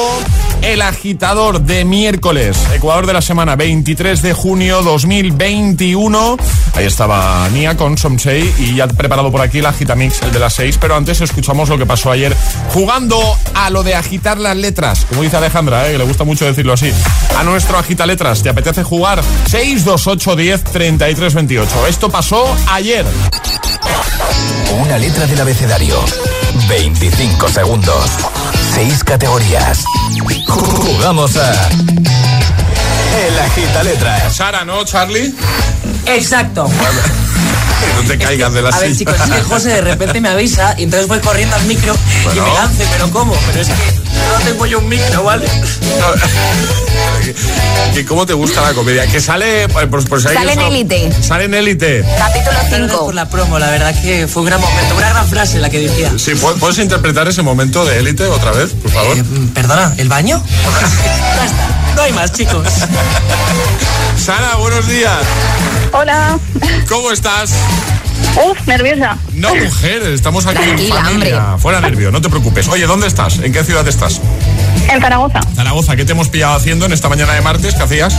El 0.63 0.82
agitador 0.82 1.61
de 1.61 1.86
miércoles, 1.86 2.57
Ecuador 2.74 3.05
de 3.05 3.13
la 3.13 3.22
semana 3.22 3.55
23 3.55 4.22
de 4.22 4.34
junio 4.34 4.82
2021. 4.82 6.38
Ahí 6.74 6.86
estaba 6.86 7.47
Nia 7.49 7.78
con 7.78 7.97
Somsei 7.97 8.51
y 8.57 8.76
ya 8.76 8.88
preparado 8.88 9.32
por 9.32 9.41
aquí 9.41 9.59
el 9.59 9.65
agitamix, 9.67 10.22
el 10.24 10.32
de 10.32 10.39
las 10.39 10.53
6. 10.55 10.78
Pero 10.82 10.95
antes 10.95 11.22
escuchamos 11.22 11.69
lo 11.69 11.78
que 11.78 11.86
pasó 11.86 12.09
ayer 12.11 12.36
jugando 12.74 13.19
a 13.53 13.69
lo 13.69 13.84
de 13.84 13.93
agitar 13.95 14.39
las 14.39 14.57
letras. 14.57 15.05
Como 15.07 15.22
dice 15.22 15.38
Alejandra, 15.38 15.88
¿eh? 15.88 15.91
que 15.91 15.97
le 15.99 16.03
gusta 16.03 16.24
mucho 16.24 16.45
decirlo 16.45 16.74
así. 16.74 16.91
A 17.38 17.43
nuestro 17.43 17.78
agita 17.78 18.05
letras, 18.05 18.41
¿te 18.41 18.49
apetece 18.49 18.84
jugar? 18.84 19.22
628 19.49 20.36
10 20.36 20.63
33 20.63 21.34
28. 21.34 21.88
Esto 21.88 22.09
pasó 22.09 22.55
ayer. 22.69 23.05
Una 24.80 24.97
letra 24.97 25.28
del 25.28 25.41
abecedario. 25.41 25.95
25 26.67 27.49
segundos. 27.49 28.09
6 28.74 29.03
categorías. 29.03 29.84
Jugamos 30.47 31.36
a. 31.38 31.69
El 33.28 33.39
agita 33.39 33.84
letras. 33.84 34.36
Sara, 34.36 34.63
¿no, 34.63 34.84
Charlie? 34.86 35.34
Exacto. 36.05 36.69
No 38.01 38.07
te 38.07 38.17
caigas 38.17 38.53
de 38.53 38.61
la 38.61 38.69
A 38.69 38.79
ver, 38.79 38.95
silla. 38.95 39.11
chicos, 39.13 39.27
es 39.29 39.36
que 39.36 39.41
José 39.43 39.69
de 39.69 39.82
repente 39.82 40.21
me 40.21 40.29
avisa 40.29 40.75
y 40.77 40.84
entonces 40.84 41.07
voy 41.07 41.19
corriendo 41.19 41.55
al 41.55 41.63
micro 41.65 41.95
y 42.34 42.39
me 42.39 42.53
lance, 42.53 42.86
pero 42.91 43.09
¿cómo? 43.11 43.34
Pero 43.47 43.61
es 43.61 43.67
que 43.67 43.73
no 43.75 44.45
tengo 44.45 44.65
yo 44.65 44.79
un 44.79 44.88
micro, 44.89 45.23
¿vale? 45.23 45.47
¿Que 47.93 48.05
¿Cómo 48.05 48.25
te 48.25 48.34
gusta 48.34 48.61
la 48.61 48.73
comedia? 48.73 49.05
Que 49.07 49.19
sale. 49.19 49.67
Pues, 49.69 50.05
pues 50.07 50.25
ahí 50.25 50.36
Sale 50.36 50.53
en 50.53 50.61
Élite. 50.61 51.11
Sale 51.21 51.45
en 51.45 51.53
élite. 51.53 52.03
Capítulo 52.17 52.57
5. 52.89 53.05
por 53.05 53.15
la 53.15 53.29
promo, 53.29 53.59
la 53.59 53.69
verdad 53.69 53.93
que 54.01 54.27
fue 54.27 54.41
un 54.43 54.47
gran 54.47 54.61
momento, 54.61 54.95
una 54.95 55.09
gran 55.09 55.27
frase 55.27 55.59
la 55.59 55.69
que 55.69 55.79
decía. 55.79 56.11
Sí, 56.17 56.32
¿pu- 56.32 56.55
¿puedes 56.59 56.77
interpretar 56.79 57.27
ese 57.27 57.41
momento 57.41 57.86
de 57.86 57.99
élite 57.99 58.25
otra 58.27 58.51
vez, 58.51 58.71
por 58.71 58.91
favor? 58.91 59.17
Perdona, 59.53 59.93
¿el 59.97 60.09
baño? 60.09 60.43
ya 61.38 61.45
está, 61.45 61.93
no 61.95 62.01
hay 62.01 62.13
más, 62.13 62.32
chicos. 62.32 62.65
Sara, 64.23 64.55
buenos 64.55 64.88
días. 64.88 65.19
Hola. 65.94 66.39
¿Cómo 66.88 67.12
estás? 67.12 67.52
Uf, 68.46 68.66
nerviosa. 68.68 69.18
No, 69.34 69.54
mujer, 69.56 70.04
estamos 70.04 70.46
aquí 70.46 70.56
Tranquila, 70.62 70.96
en 71.00 71.06
familia. 71.06 71.58
Fuera 71.58 71.82
nervio, 71.82 72.12
no 72.12 72.22
te 72.22 72.30
preocupes. 72.30 72.68
Oye, 72.70 72.86
¿dónde 72.86 73.08
estás? 73.08 73.39
¿En 73.39 73.52
qué 73.52 73.64
ciudad 73.64 73.86
estás? 73.88 74.22
En 74.89 75.02
Zaragoza. 75.02 75.42
Zaragoza, 75.56 75.96
¿qué 75.96 76.06
te 76.06 76.14
hemos 76.14 76.30
pillado 76.30 76.56
haciendo 76.56 76.86
en 76.86 76.94
esta 76.94 77.10
mañana 77.10 77.34
de 77.34 77.42
martes? 77.42 77.76
¿Qué 77.76 77.84
hacías? 77.84 78.16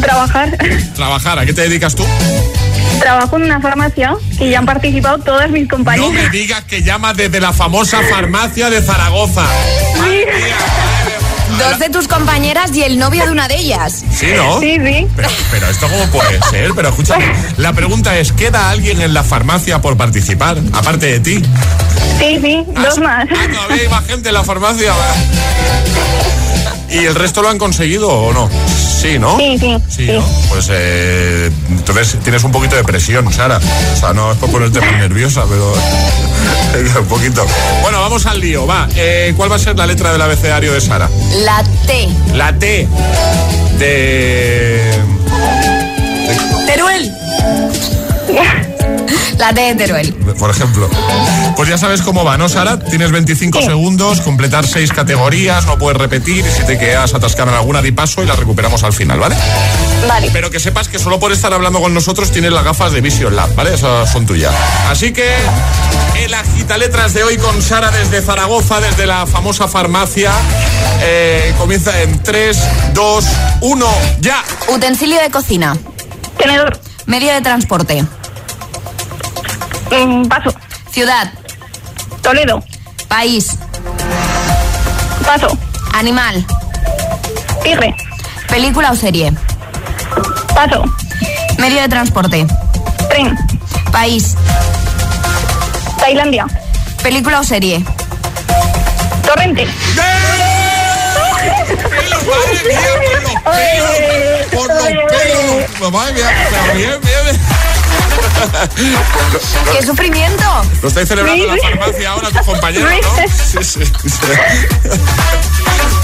Trabajar. 0.00 0.56
Trabajar, 0.94 1.38
¿a 1.38 1.46
qué 1.46 1.52
te 1.54 1.62
dedicas 1.62 1.94
tú? 1.94 2.04
Trabajo 3.00 3.36
en 3.36 3.44
una 3.44 3.60
farmacia 3.60 4.14
y 4.38 4.50
ya 4.50 4.58
han 4.58 4.66
participado 4.66 5.18
todas 5.18 5.50
mis 5.50 5.62
No 5.64 5.68
compañeras. 5.76 6.12
me 6.12 6.28
digas 6.28 6.64
que 6.64 6.82
llama 6.82 7.14
desde 7.14 7.40
la 7.40 7.52
famosa 7.52 7.98
farmacia 8.10 8.68
de 8.68 8.82
Zaragoza. 8.82 9.46
Dos 11.60 11.78
de 11.78 11.90
tus 11.90 12.08
compañeras 12.08 12.74
y 12.74 12.82
el 12.82 12.98
novio 12.98 13.26
de 13.26 13.32
una 13.32 13.46
de 13.46 13.56
ellas. 13.56 14.02
¿Sí, 14.10 14.28
no? 14.34 14.60
Sí, 14.60 14.78
sí. 14.82 15.06
Pero, 15.14 15.28
pero 15.50 15.68
esto 15.68 15.88
cómo 15.88 16.06
puede 16.06 16.40
ser, 16.50 16.72
pero 16.74 16.88
escúchame, 16.88 17.30
la 17.58 17.74
pregunta 17.74 18.18
es, 18.18 18.32
¿queda 18.32 18.70
alguien 18.70 19.02
en 19.02 19.12
la 19.12 19.22
farmacia 19.22 19.82
por 19.82 19.96
participar, 19.98 20.56
aparte 20.72 21.06
de 21.06 21.20
ti? 21.20 21.42
Sí, 22.18 22.38
sí, 22.40 22.64
dos 22.74 22.98
más. 22.98 23.26
Ah, 23.30 23.46
todavía 23.52 23.82
hay 23.82 23.88
más 23.88 24.06
gente 24.06 24.28
en 24.28 24.34
la 24.34 24.44
farmacia. 24.44 24.92
¿Y 26.90 27.04
el 27.04 27.14
resto 27.14 27.42
lo 27.42 27.50
han 27.50 27.58
conseguido 27.58 28.08
o 28.08 28.32
no? 28.32 28.50
Sí, 29.00 29.18
¿no? 29.18 29.38
Sí, 29.38 29.56
sí. 29.58 29.76
Sí, 29.88 30.06
¿no? 30.06 30.22
Pues 30.48 30.68
eh, 30.70 31.50
entonces 31.70 32.18
tienes 32.22 32.42
un 32.42 32.52
poquito 32.52 32.76
de 32.76 32.84
presión, 32.84 33.32
Sara. 33.32 33.58
O 33.58 33.96
sea, 33.96 34.12
no 34.12 34.32
es 34.32 34.38
por 34.38 34.50
ponerte 34.50 34.80
muy 34.80 34.96
nerviosa, 34.96 35.44
pero 35.48 35.72
un 37.00 37.06
poquito. 37.06 37.46
Bueno, 37.80 38.00
vamos 38.00 38.26
al 38.26 38.40
lío, 38.40 38.66
va. 38.66 38.88
Eh, 38.96 39.32
¿Cuál 39.36 39.50
va 39.52 39.56
a 39.56 39.58
ser 39.58 39.78
la 39.78 39.86
letra 39.86 40.12
del 40.12 40.20
abecedario 40.20 40.72
de 40.72 40.80
Sara? 40.80 41.08
La 41.44 41.49
T. 41.86 42.08
La 42.36 42.52
T 42.52 42.86
de... 43.78 45.19
La 49.40 49.54
de 49.54 49.74
Teruel. 49.74 50.12
por 50.38 50.50
ejemplo. 50.50 50.86
Pues 51.56 51.66
ya 51.66 51.78
sabes 51.78 52.02
cómo 52.02 52.24
va, 52.24 52.36
¿no, 52.36 52.50
Sara? 52.50 52.78
Tienes 52.78 53.10
25 53.10 53.62
segundos, 53.62 54.20
completar 54.20 54.66
seis 54.66 54.92
categorías, 54.92 55.64
no 55.64 55.78
puedes 55.78 55.98
repetir 55.98 56.44
y 56.44 56.50
si 56.50 56.62
te 56.66 56.78
quedas 56.78 57.14
atascado 57.14 57.48
en 57.48 57.56
alguna 57.56 57.80
di 57.80 57.90
paso 57.90 58.22
y 58.22 58.26
la 58.26 58.36
recuperamos 58.36 58.84
al 58.84 58.92
final, 58.92 59.18
¿vale? 59.18 59.34
Vale. 60.06 60.28
Pero 60.30 60.50
que 60.50 60.60
sepas 60.60 60.88
que 60.88 60.98
solo 60.98 61.18
por 61.18 61.32
estar 61.32 61.54
hablando 61.54 61.80
con 61.80 61.94
nosotros 61.94 62.30
tienes 62.30 62.52
las 62.52 62.64
gafas 62.64 62.92
de 62.92 63.00
Vision 63.00 63.34
Lab, 63.34 63.54
¿vale? 63.54 63.72
Esas 63.72 64.12
son 64.12 64.26
tuyas. 64.26 64.54
Así 64.90 65.10
que 65.14 65.26
el 66.18 66.34
agita 66.34 66.76
letras 66.76 67.14
de 67.14 67.24
hoy 67.24 67.38
con 67.38 67.62
Sara 67.62 67.90
desde 67.90 68.20
Zaragoza, 68.20 68.82
desde 68.82 69.06
la 69.06 69.26
famosa 69.26 69.68
farmacia, 69.68 70.32
eh, 71.00 71.54
comienza 71.56 71.98
en 72.02 72.22
3, 72.22 72.58
2, 72.92 73.24
1, 73.62 73.86
ya. 74.20 74.44
Utensilio 74.68 75.18
de 75.18 75.30
cocina. 75.30 75.78
Tenedor. 76.36 76.78
Medio 77.06 77.32
de 77.32 77.40
transporte. 77.40 78.04
Mm, 79.90 80.28
paso. 80.28 80.54
Ciudad. 80.90 81.32
Toledo. 82.22 82.62
País. 83.08 83.58
Paso. 85.24 85.48
Animal. 85.94 86.44
Tigre. 87.62 87.94
Película 88.48 88.92
o 88.92 88.96
serie. 88.96 89.32
Paso. 90.54 90.84
Medio 91.58 91.82
de 91.82 91.88
transporte. 91.88 92.46
Tren. 93.08 93.36
País. 93.90 94.36
Tailandia. 95.98 96.46
Película 97.02 97.40
o 97.40 97.44
serie. 97.44 97.84
Torrente. 99.24 99.66
pelos, 101.88 102.24
madre 102.26 102.60
mía, 102.68 102.80
por 104.52 104.68
los 104.68 104.82
pelos. 105.10 105.92
Madre 105.92 106.12
mía, 106.14 106.30
bien, 106.74 107.00
bien. 107.02 107.49
¡Qué 109.72 109.86
sufrimiento! 109.86 110.44
Lo 110.82 110.88
estáis 110.88 111.08
celebrando 111.08 111.44
en 111.44 111.56
la 111.56 111.62
farmacia 111.62 112.10
ahora 112.10 112.30
tus 112.30 112.42
compañeros, 112.42 112.90
¿no? 113.02 113.28
Sí, 113.28 113.58
sí. 113.62 113.80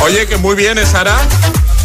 Oye, 0.01 0.27
que 0.27 0.37
muy 0.37 0.55
bien, 0.55 0.79
¿eh, 0.79 0.87
Sara? 0.87 1.17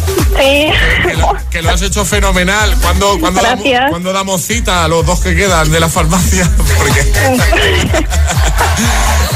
Sí. 0.06 0.72
Que 1.06 1.14
lo, 1.14 1.36
que 1.50 1.62
lo 1.62 1.70
has 1.70 1.82
hecho 1.82 2.04
fenomenal. 2.04 2.74
¿Cuándo, 2.80 3.18
cuándo, 3.20 3.42
damos, 3.42 3.64
cuándo 3.90 4.12
damos 4.12 4.42
cita 4.42 4.84
a 4.84 4.88
los 4.88 5.04
dos 5.04 5.20
que 5.20 5.34
quedan 5.36 5.70
de 5.70 5.78
la 5.80 5.88
farmacia? 5.88 6.50
Porque 6.78 7.02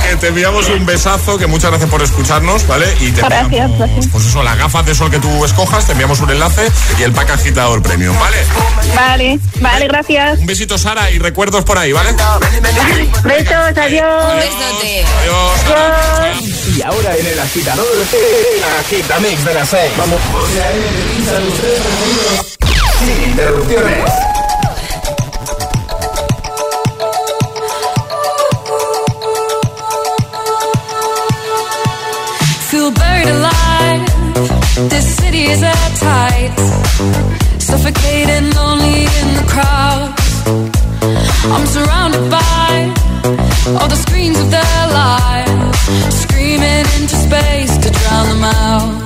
que 0.08 0.16
te 0.16 0.28
enviamos 0.28 0.68
un 0.68 0.86
besazo, 0.86 1.36
que 1.38 1.46
muchas 1.46 1.70
gracias 1.70 1.90
por 1.90 2.02
escucharnos, 2.02 2.66
¿vale? 2.66 2.86
Y 3.00 3.10
te 3.10 3.20
Gracias, 3.20 3.44
enviamos, 3.44 3.78
gracias. 3.78 4.06
pues 4.12 4.26
eso, 4.26 4.42
las 4.42 4.56
gafas 4.56 4.86
de 4.86 4.94
sol 4.94 5.10
que 5.10 5.18
tú 5.18 5.44
escojas, 5.44 5.84
te 5.86 5.92
enviamos 5.92 6.20
un 6.20 6.30
enlace 6.30 6.70
y 6.98 7.02
el 7.02 7.12
pack 7.12 7.30
agitador 7.30 7.82
premium, 7.82 8.16
¿vale? 8.18 8.36
Vale, 8.94 9.38
vale, 9.60 9.88
gracias. 9.88 10.38
Un 10.38 10.46
besito, 10.46 10.78
Sara, 10.78 11.10
y 11.10 11.18
recuerdos 11.18 11.64
por 11.64 11.76
ahí, 11.78 11.92
¿vale? 11.92 12.12
Besos, 13.24 13.76
adiós. 13.76 14.32
Un 14.32 14.38
besote. 14.38 15.04
Adiós. 15.22 16.40
Y 16.76 16.82
ahora 16.82 17.16
en 17.16 17.26
el 17.26 17.38
agitador, 17.40 17.86
el 17.96 18.64
agitamix 18.80 19.44
de 19.44 19.54
las 19.54 19.68
6. 19.68 19.92
Vamos. 19.98 20.20
Sin 20.56 20.64
interrupciones. 23.28 24.12
Feel 32.70 32.90
buried 32.90 33.28
alive. 33.28 34.00
This 34.88 35.16
city 35.16 35.44
is 35.44 35.62
at 35.62 35.90
tight. 35.98 36.56
Suffocating, 37.58 38.50
lonely 38.54 39.04
in 39.04 39.28
the 39.36 39.44
crowd. 39.46 40.14
I'm 41.52 41.66
surrounded 41.66 42.30
by 42.30 42.94
all 43.78 43.88
the 43.88 43.96
screens 43.96 44.40
of 44.40 44.50
their 44.50 44.86
lives, 44.88 45.78
screaming 46.22 46.86
into 46.98 47.16
space 47.16 47.76
to 47.76 47.90
drown 47.90 48.28
them 48.28 48.44
out. 48.44 49.05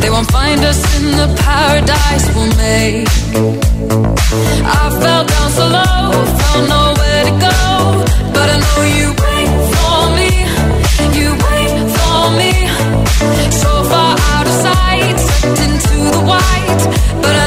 They 0.00 0.08
won't 0.08 0.30
find 0.30 0.60
us 0.64 0.80
in 0.98 1.10
the 1.12 1.28
paradise 1.44 2.26
we'll 2.34 2.52
make. 2.56 3.06
I 4.64 4.90
fell 5.02 5.24
down 5.32 5.50
so 5.58 5.66
low, 5.68 6.24
found 6.40 6.68
nowhere 6.68 7.22
to 7.28 7.34
go. 7.48 7.58
But 8.34 8.46
I 8.54 8.56
know 8.64 8.80
you 8.98 9.08
wait 9.24 9.50
for 9.72 9.98
me, 10.18 10.30
you 11.18 11.28
wait 11.46 11.74
for 11.96 12.20
me. 12.40 12.52
So 13.62 13.70
far 13.90 14.16
out 14.32 14.46
of 14.46 14.56
sight, 14.66 15.16
sucked 15.18 15.60
into 15.66 15.96
the 16.16 16.22
white. 16.32 16.82
But 17.22 17.34
I 17.44 17.46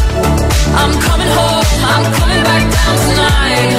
I'm 0.79 0.93
coming 1.07 1.27
home, 1.27 1.65
I'm 1.93 2.05
coming 2.19 2.43
back 2.43 2.63
down 2.75 2.95
tonight. 3.07 3.71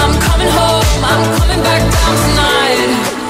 I'm 0.00 0.14
coming 0.26 0.48
home, 0.48 1.04
I'm 1.12 1.38
coming 1.38 1.62
back 1.62 1.82
down 1.92 2.14
tonight. 2.24 3.21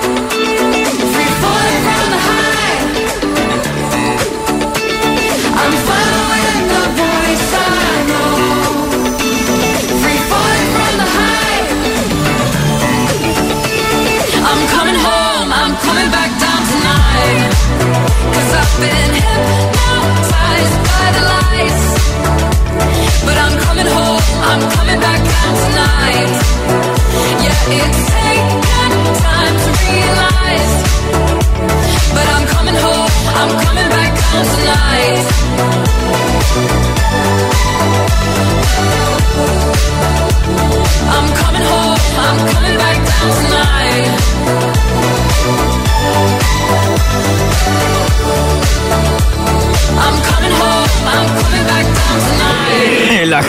Cause 18.33 18.55
I've 18.55 18.81
been 18.81 19.15
hypnotized 19.15 20.22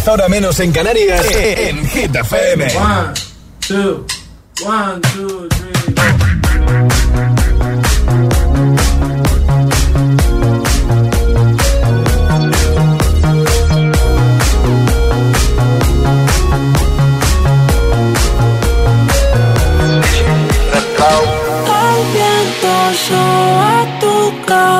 10, 0.00 0.08
ahora 0.08 0.28
menos 0.28 0.58
en 0.60 0.72
Canarias, 0.72 1.26
en 1.34 1.86
Hit 1.88 2.14
FM. 2.14 2.64
One, 2.76 3.14
two, 3.60 4.06
one, 4.64 5.00
two, 5.12 5.48
three. 5.48 5.70
El 21.66 22.06
viento 22.12 22.72
tu. 24.00 24.79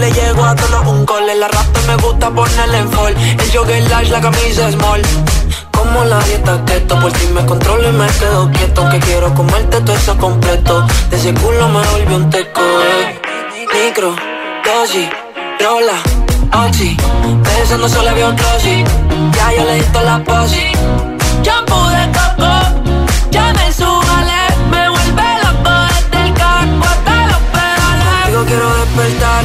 le 0.00 0.10
llego 0.10 0.44
a 0.44 0.56
todos 0.56 0.86
un 0.86 1.04
cole. 1.04 1.34
La 1.34 1.48
rasta 1.48 1.80
me 1.86 1.96
gusta 1.96 2.30
ponerle 2.30 2.78
en 2.78 2.90
fall, 2.90 3.14
el 3.16 3.52
jogger 3.52 3.88
large, 3.90 4.10
la 4.10 4.20
camisa 4.20 4.72
small. 4.72 5.02
Como 5.70 6.04
la 6.04 6.18
dieta 6.20 6.62
keto, 6.64 6.98
por 7.00 7.12
ti 7.12 7.26
me 7.34 7.44
controlo 7.46 7.88
y 7.88 7.92
me 7.92 8.06
quedo 8.06 8.50
quieto. 8.50 8.88
Que 8.88 8.98
quiero 8.98 9.32
comerte 9.34 9.80
todo 9.80 9.96
eso 9.96 10.16
completo. 10.16 10.86
De 11.10 11.16
ese 11.16 11.32
culo 11.34 11.68
me 11.68 11.82
volvió 11.86 12.16
un 12.16 12.30
teco, 12.30 12.60
eh. 12.60 13.20
Micro, 13.72 14.16
dosis, 14.64 15.08
rola, 15.60 15.98
oxi. 16.66 16.96
Pensando 17.42 17.88
solo 17.88 18.14
veo 18.14 18.32
glossy. 18.32 18.84
Ya 19.36 19.52
yo 19.56 19.64
le 19.64 19.74
di 19.74 19.84
la 20.04 20.18
posi. 20.24 20.72
Shampoo 21.42 21.88
de 21.88 22.04
coco, 22.16 22.52
ya 23.30 23.52
me 23.54 23.72
subale. 23.72 24.40
Me 24.70 24.88
vuelve 24.88 25.28
loco 25.44 25.72
desde 25.94 26.26
el 26.26 26.34
carro 26.34 26.84
hasta 26.84 27.26
los 27.26 27.42
pedales. 27.52 28.26
Digo 28.26 28.44
quiero 28.44 28.68
despertar, 28.80 29.44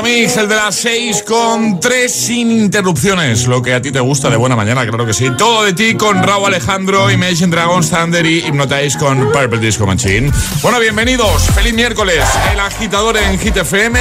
Vitamix, 0.00 0.36
el 0.36 0.48
de 0.48 0.54
las 0.54 0.76
6 0.76 1.24
con 1.26 1.80
3 1.80 2.12
sin 2.12 2.50
interrupciones. 2.52 3.46
Lo 3.46 3.60
que 3.62 3.74
a 3.74 3.82
ti 3.82 3.90
te 3.90 3.98
gusta 4.00 4.30
de 4.30 4.36
buena 4.36 4.54
mañana, 4.54 4.86
claro 4.86 5.04
que 5.04 5.12
sí. 5.12 5.28
Todo 5.36 5.64
de 5.64 5.72
ti 5.72 5.94
con 5.94 6.22
Raúl 6.22 6.46
Alejandro, 6.46 7.10
Imagine 7.10 7.48
Dragons, 7.48 7.90
Thunder 7.90 8.24
y 8.24 8.40
Hypnotize 8.46 8.96
con 8.98 9.32
Purple 9.32 9.58
Disco 9.58 9.86
Machine. 9.86 10.30
Bueno, 10.62 10.78
bienvenidos. 10.78 11.42
Feliz 11.54 11.74
miércoles. 11.74 12.22
El 12.52 12.60
agitador 12.60 13.16
en 13.16 13.38
Hit 13.40 13.56
FM. 13.56 13.98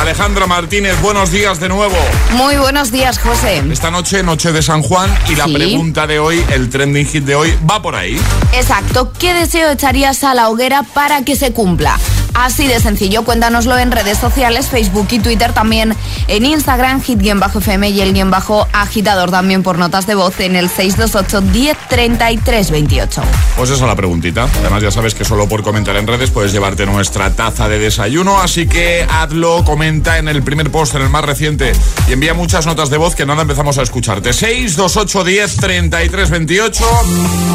Alejandra 0.00 0.46
Martínez, 0.46 1.00
buenos 1.00 1.30
días 1.30 1.60
de 1.60 1.68
nuevo. 1.68 1.96
Muy 2.32 2.56
buenos 2.56 2.90
días, 2.90 3.18
José. 3.18 3.62
Esta 3.70 3.90
noche, 3.90 4.22
noche 4.24 4.50
de 4.50 4.62
San 4.62 4.82
Juan, 4.82 5.14
y 5.28 5.36
la 5.36 5.44
Sí. 5.44 5.54
pregunta 5.54 6.06
de 6.08 6.18
hoy, 6.18 6.44
el 6.50 6.70
trending 6.70 7.06
hit 7.06 7.24
de 7.24 7.36
hoy, 7.36 7.56
va 7.70 7.80
por 7.80 7.94
ahí. 7.94 8.20
Exacto. 8.52 9.12
¿Qué 9.18 9.32
deseo 9.34 9.70
echarías 9.70 10.24
a 10.24 10.34
la 10.34 10.48
hoguera 10.48 10.82
para 10.82 11.22
que 11.22 11.36
se 11.36 11.52
cumpla? 11.52 11.98
Así 12.34 12.66
de 12.66 12.80
sencillo, 12.80 13.24
cuéntanoslo 13.24 13.78
en 13.78 13.92
redes 13.92 14.18
sociales, 14.18 14.68
Facebook 14.68 15.08
y 15.10 15.18
Twitter, 15.18 15.52
también 15.52 15.94
en 16.28 16.46
Instagram, 16.46 17.02
hit-fm 17.02 17.90
y 17.90 18.00
el 18.00 18.12
guion 18.14 18.30
bajo 18.30 18.66
agitador 18.72 19.30
también 19.30 19.62
por 19.62 19.78
notas 19.78 20.06
de 20.06 20.14
voz 20.14 20.40
en 20.40 20.56
el 20.56 20.68
628 20.68 21.40
10 21.52 21.76
33 21.88 22.70
28. 22.70 23.22
Pues 23.56 23.70
esa 23.70 23.84
es 23.84 23.88
la 23.88 23.96
preguntita. 23.96 24.48
Además, 24.60 24.82
ya 24.82 24.90
sabes 24.90 25.14
que 25.14 25.24
solo 25.24 25.48
por 25.48 25.62
comentar 25.62 25.96
en 25.96 26.06
redes 26.06 26.30
puedes 26.30 26.52
llevarte 26.52 26.86
nuestra 26.86 27.30
taza 27.30 27.68
de 27.68 27.78
desayuno. 27.78 28.40
Así 28.40 28.66
que 28.66 29.06
hazlo, 29.08 29.64
comenta 29.64 30.18
en 30.18 30.28
el 30.28 30.42
primer 30.42 30.70
post, 30.70 30.94
en 30.94 31.02
el 31.02 31.10
más 31.10 31.24
reciente. 31.24 31.72
Y 32.08 32.12
envía 32.12 32.34
muchas 32.34 32.66
notas 32.66 32.90
de 32.90 32.96
voz 32.96 33.14
que 33.14 33.26
nada 33.26 33.42
empezamos 33.42 33.78
a 33.78 33.82
escucharte. 33.82 34.32
6, 34.32 34.76
2, 34.76 34.96
8, 34.96 35.24
10, 35.24 35.56
33, 35.56 36.30
28. 36.30 36.84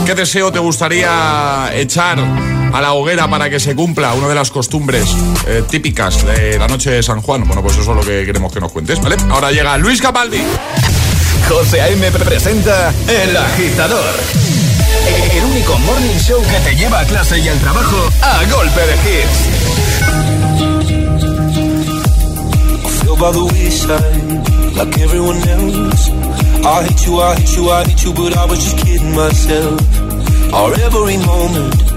¿Qué 0.06 0.16
deseo 0.16 0.52
te 0.52 0.60
gustaría 0.60 1.72
echar 1.74 2.20
a 2.74 2.82
la 2.82 2.94
hoguera 2.94 3.30
para 3.30 3.50
que 3.50 3.60
se 3.60 3.76
cumpla 3.76 4.14
una 4.14 4.28
de 4.28 4.36
las 4.36 4.52
costumbres 4.68 5.16
eh, 5.48 5.64
típicas 5.70 6.26
de 6.26 6.60
la 6.60 6.68
noche 6.68 6.92
de 6.92 7.02
San 7.02 7.22
Juan? 7.22 7.46
Bueno, 7.48 7.62
pues 7.62 7.78
eso 7.78 7.92
es 7.92 7.96
lo 7.96 8.02
que 8.02 8.26
queremos 8.26 8.52
que 8.52 8.60
nos 8.60 8.70
cuentes, 8.70 9.00
¿vale? 9.00 9.16
Ahora 9.30 9.50
llega 9.50 9.78
Luis 9.78 10.02
Capaldi. 10.02 10.42
José 11.48 11.80
A.M. 11.80 12.12
presenta 12.12 12.94
El 13.08 13.38
Agitador. 13.38 14.14
El 15.32 15.46
único 15.46 15.80
morning 15.80 16.20
show 16.20 16.42
que 16.42 16.70
te 16.70 16.76
lleva 16.76 17.00
a 17.00 17.06
clase 17.06 17.40
y 17.40 17.48
al 17.48 17.58
trabajo 17.60 17.96
a 18.22 18.44
golpe 18.52 18.82
de 18.82 18.94
hits. 19.08 19.48
feel 23.02 23.16
by 23.16 23.32
the 23.32 23.46
wayside, 23.54 24.76
like 24.76 25.00
everyone 25.00 25.38
else. 25.48 26.10
I 26.66 26.84
hate 26.84 27.06
you, 27.06 27.22
I 27.22 27.36
hate 27.36 27.56
you, 27.56 27.70
I 27.70 27.86
hate 27.86 28.04
you, 28.04 28.14
but 28.14 28.36
I 28.36 28.44
was 28.44 28.60
just 28.60 28.86
kidding 28.86 29.16
myself. 29.16 29.80
Our 30.54 30.74
every 30.74 31.16
moment, 31.24 31.97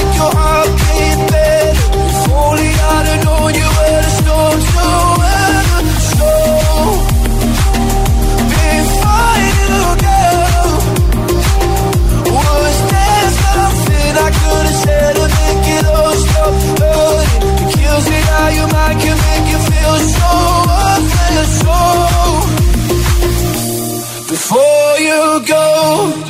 make 0.00 0.14
your 0.16 0.32
heart 0.32 0.68
beat 0.80 1.20
better? 1.30 1.86
If 2.08 2.28
only 2.30 2.70
I'd 2.92 3.06
have 3.10 3.20
known 3.24 3.52
you 3.60 3.68
were 3.76 4.00
the 4.06 4.12
storm 4.20 4.58
to 4.70 4.84
weather. 5.20 5.82
So 6.16 6.30
before 8.56 9.36
you 9.44 9.80
go, 10.06 10.22
was 12.36 12.76
there 12.92 13.28
something 13.44 14.12
I 14.26 14.30
could 14.40 14.64
have 14.70 14.80
said 14.84 15.12
to 15.18 15.26
make 15.38 15.66
it 15.76 15.84
all 15.94 16.14
stop 16.24 16.54
hurting? 16.80 17.42
It 17.62 17.68
kills 17.76 18.06
me 18.12 18.20
how 18.30 18.48
your 18.58 18.68
mind 18.76 18.96
can 19.02 19.16
make 19.28 19.46
you 19.52 19.60
feel 19.70 19.96
so 20.16 20.30
worthless. 20.70 21.52
So 21.62 21.78
before 24.32 24.92
you 25.08 25.22
go, 25.46 26.29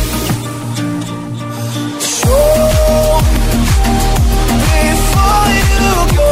You. 5.51 5.93
Go, 6.17 6.31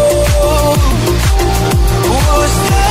was 2.09 2.70
there 2.70 2.89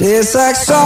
buenos 0.00 0.14
hits. 0.14 0.26
It's 0.26 0.34
like 0.34 0.56
strawberries 0.56 0.85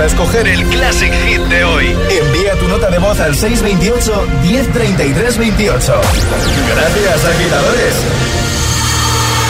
a 0.00 0.04
escoger 0.04 0.46
el 0.46 0.64
Classic 0.68 1.12
Hit 1.12 1.40
de 1.42 1.64
hoy. 1.64 1.86
Envía 2.10 2.54
tu 2.58 2.68
nota 2.68 2.88
de 2.90 2.98
voz 2.98 3.18
al 3.20 3.34
628 3.34 4.26
103328. 4.42 6.00
Gracias, 6.74 7.24
agitadores. 7.24 7.94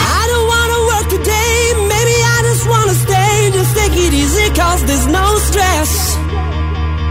I 0.07 0.27
don't 0.31 0.47
wanna 0.47 0.79
work 0.87 1.07
today, 1.09 1.73
maybe 1.87 2.15
I 2.17 2.41
just 2.49 2.65
wanna 2.67 2.93
stay. 2.93 3.51
Just 3.53 3.75
take 3.75 3.93
it 3.93 4.13
easy, 4.13 4.49
cause 4.55 4.83
there's 4.85 5.07
no 5.07 5.37
stress. 5.49 6.17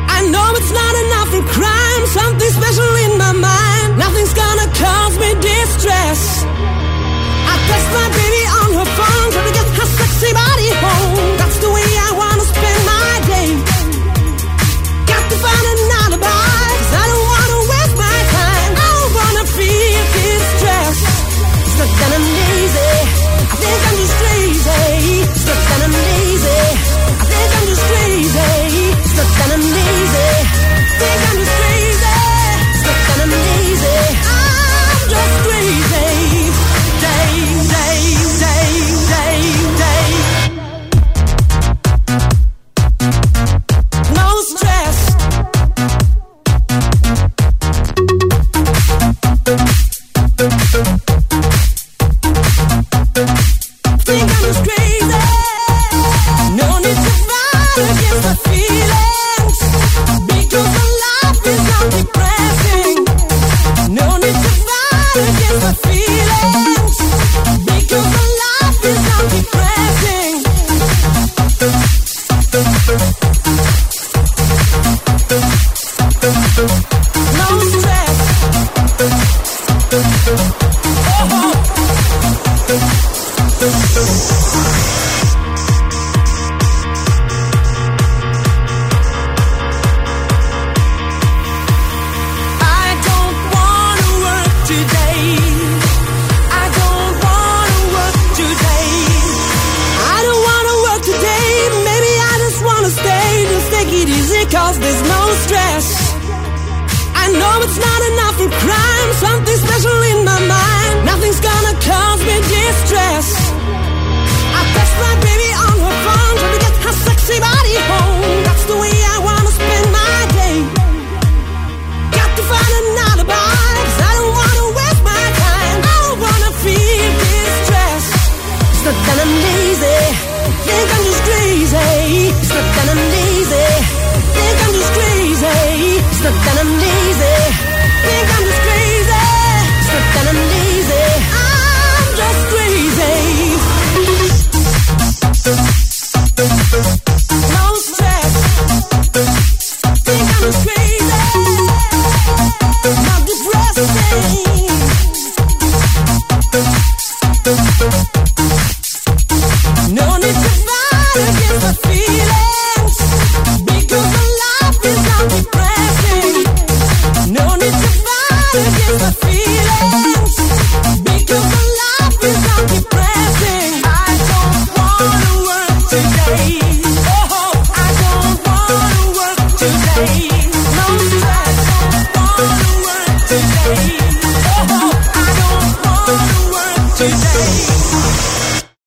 I 0.09 0.23
know 0.33 0.49
it's 0.57 0.73
not 0.73 0.95
enough 1.05 1.29
for 1.31 1.43
crime, 1.55 2.07
something 2.07 2.51
special 2.51 2.91
in 3.07 3.19
my 3.19 3.33
mind. 3.33 3.99
Nothing's 3.99 4.35
gonna 4.35 4.67
cause 4.75 5.15
me 5.19 5.35
distress. 5.39 6.45
I 7.47 7.55
text 7.71 7.89
my 7.95 8.09
baby 8.19 8.43
on 8.63 8.69
her 8.79 8.89
phone, 8.99 9.31
trying 9.31 9.47
to 9.47 9.55
get 9.55 9.67
her 9.79 9.87
sexy 9.87 10.33
body 10.33 10.71
home. 10.83 11.38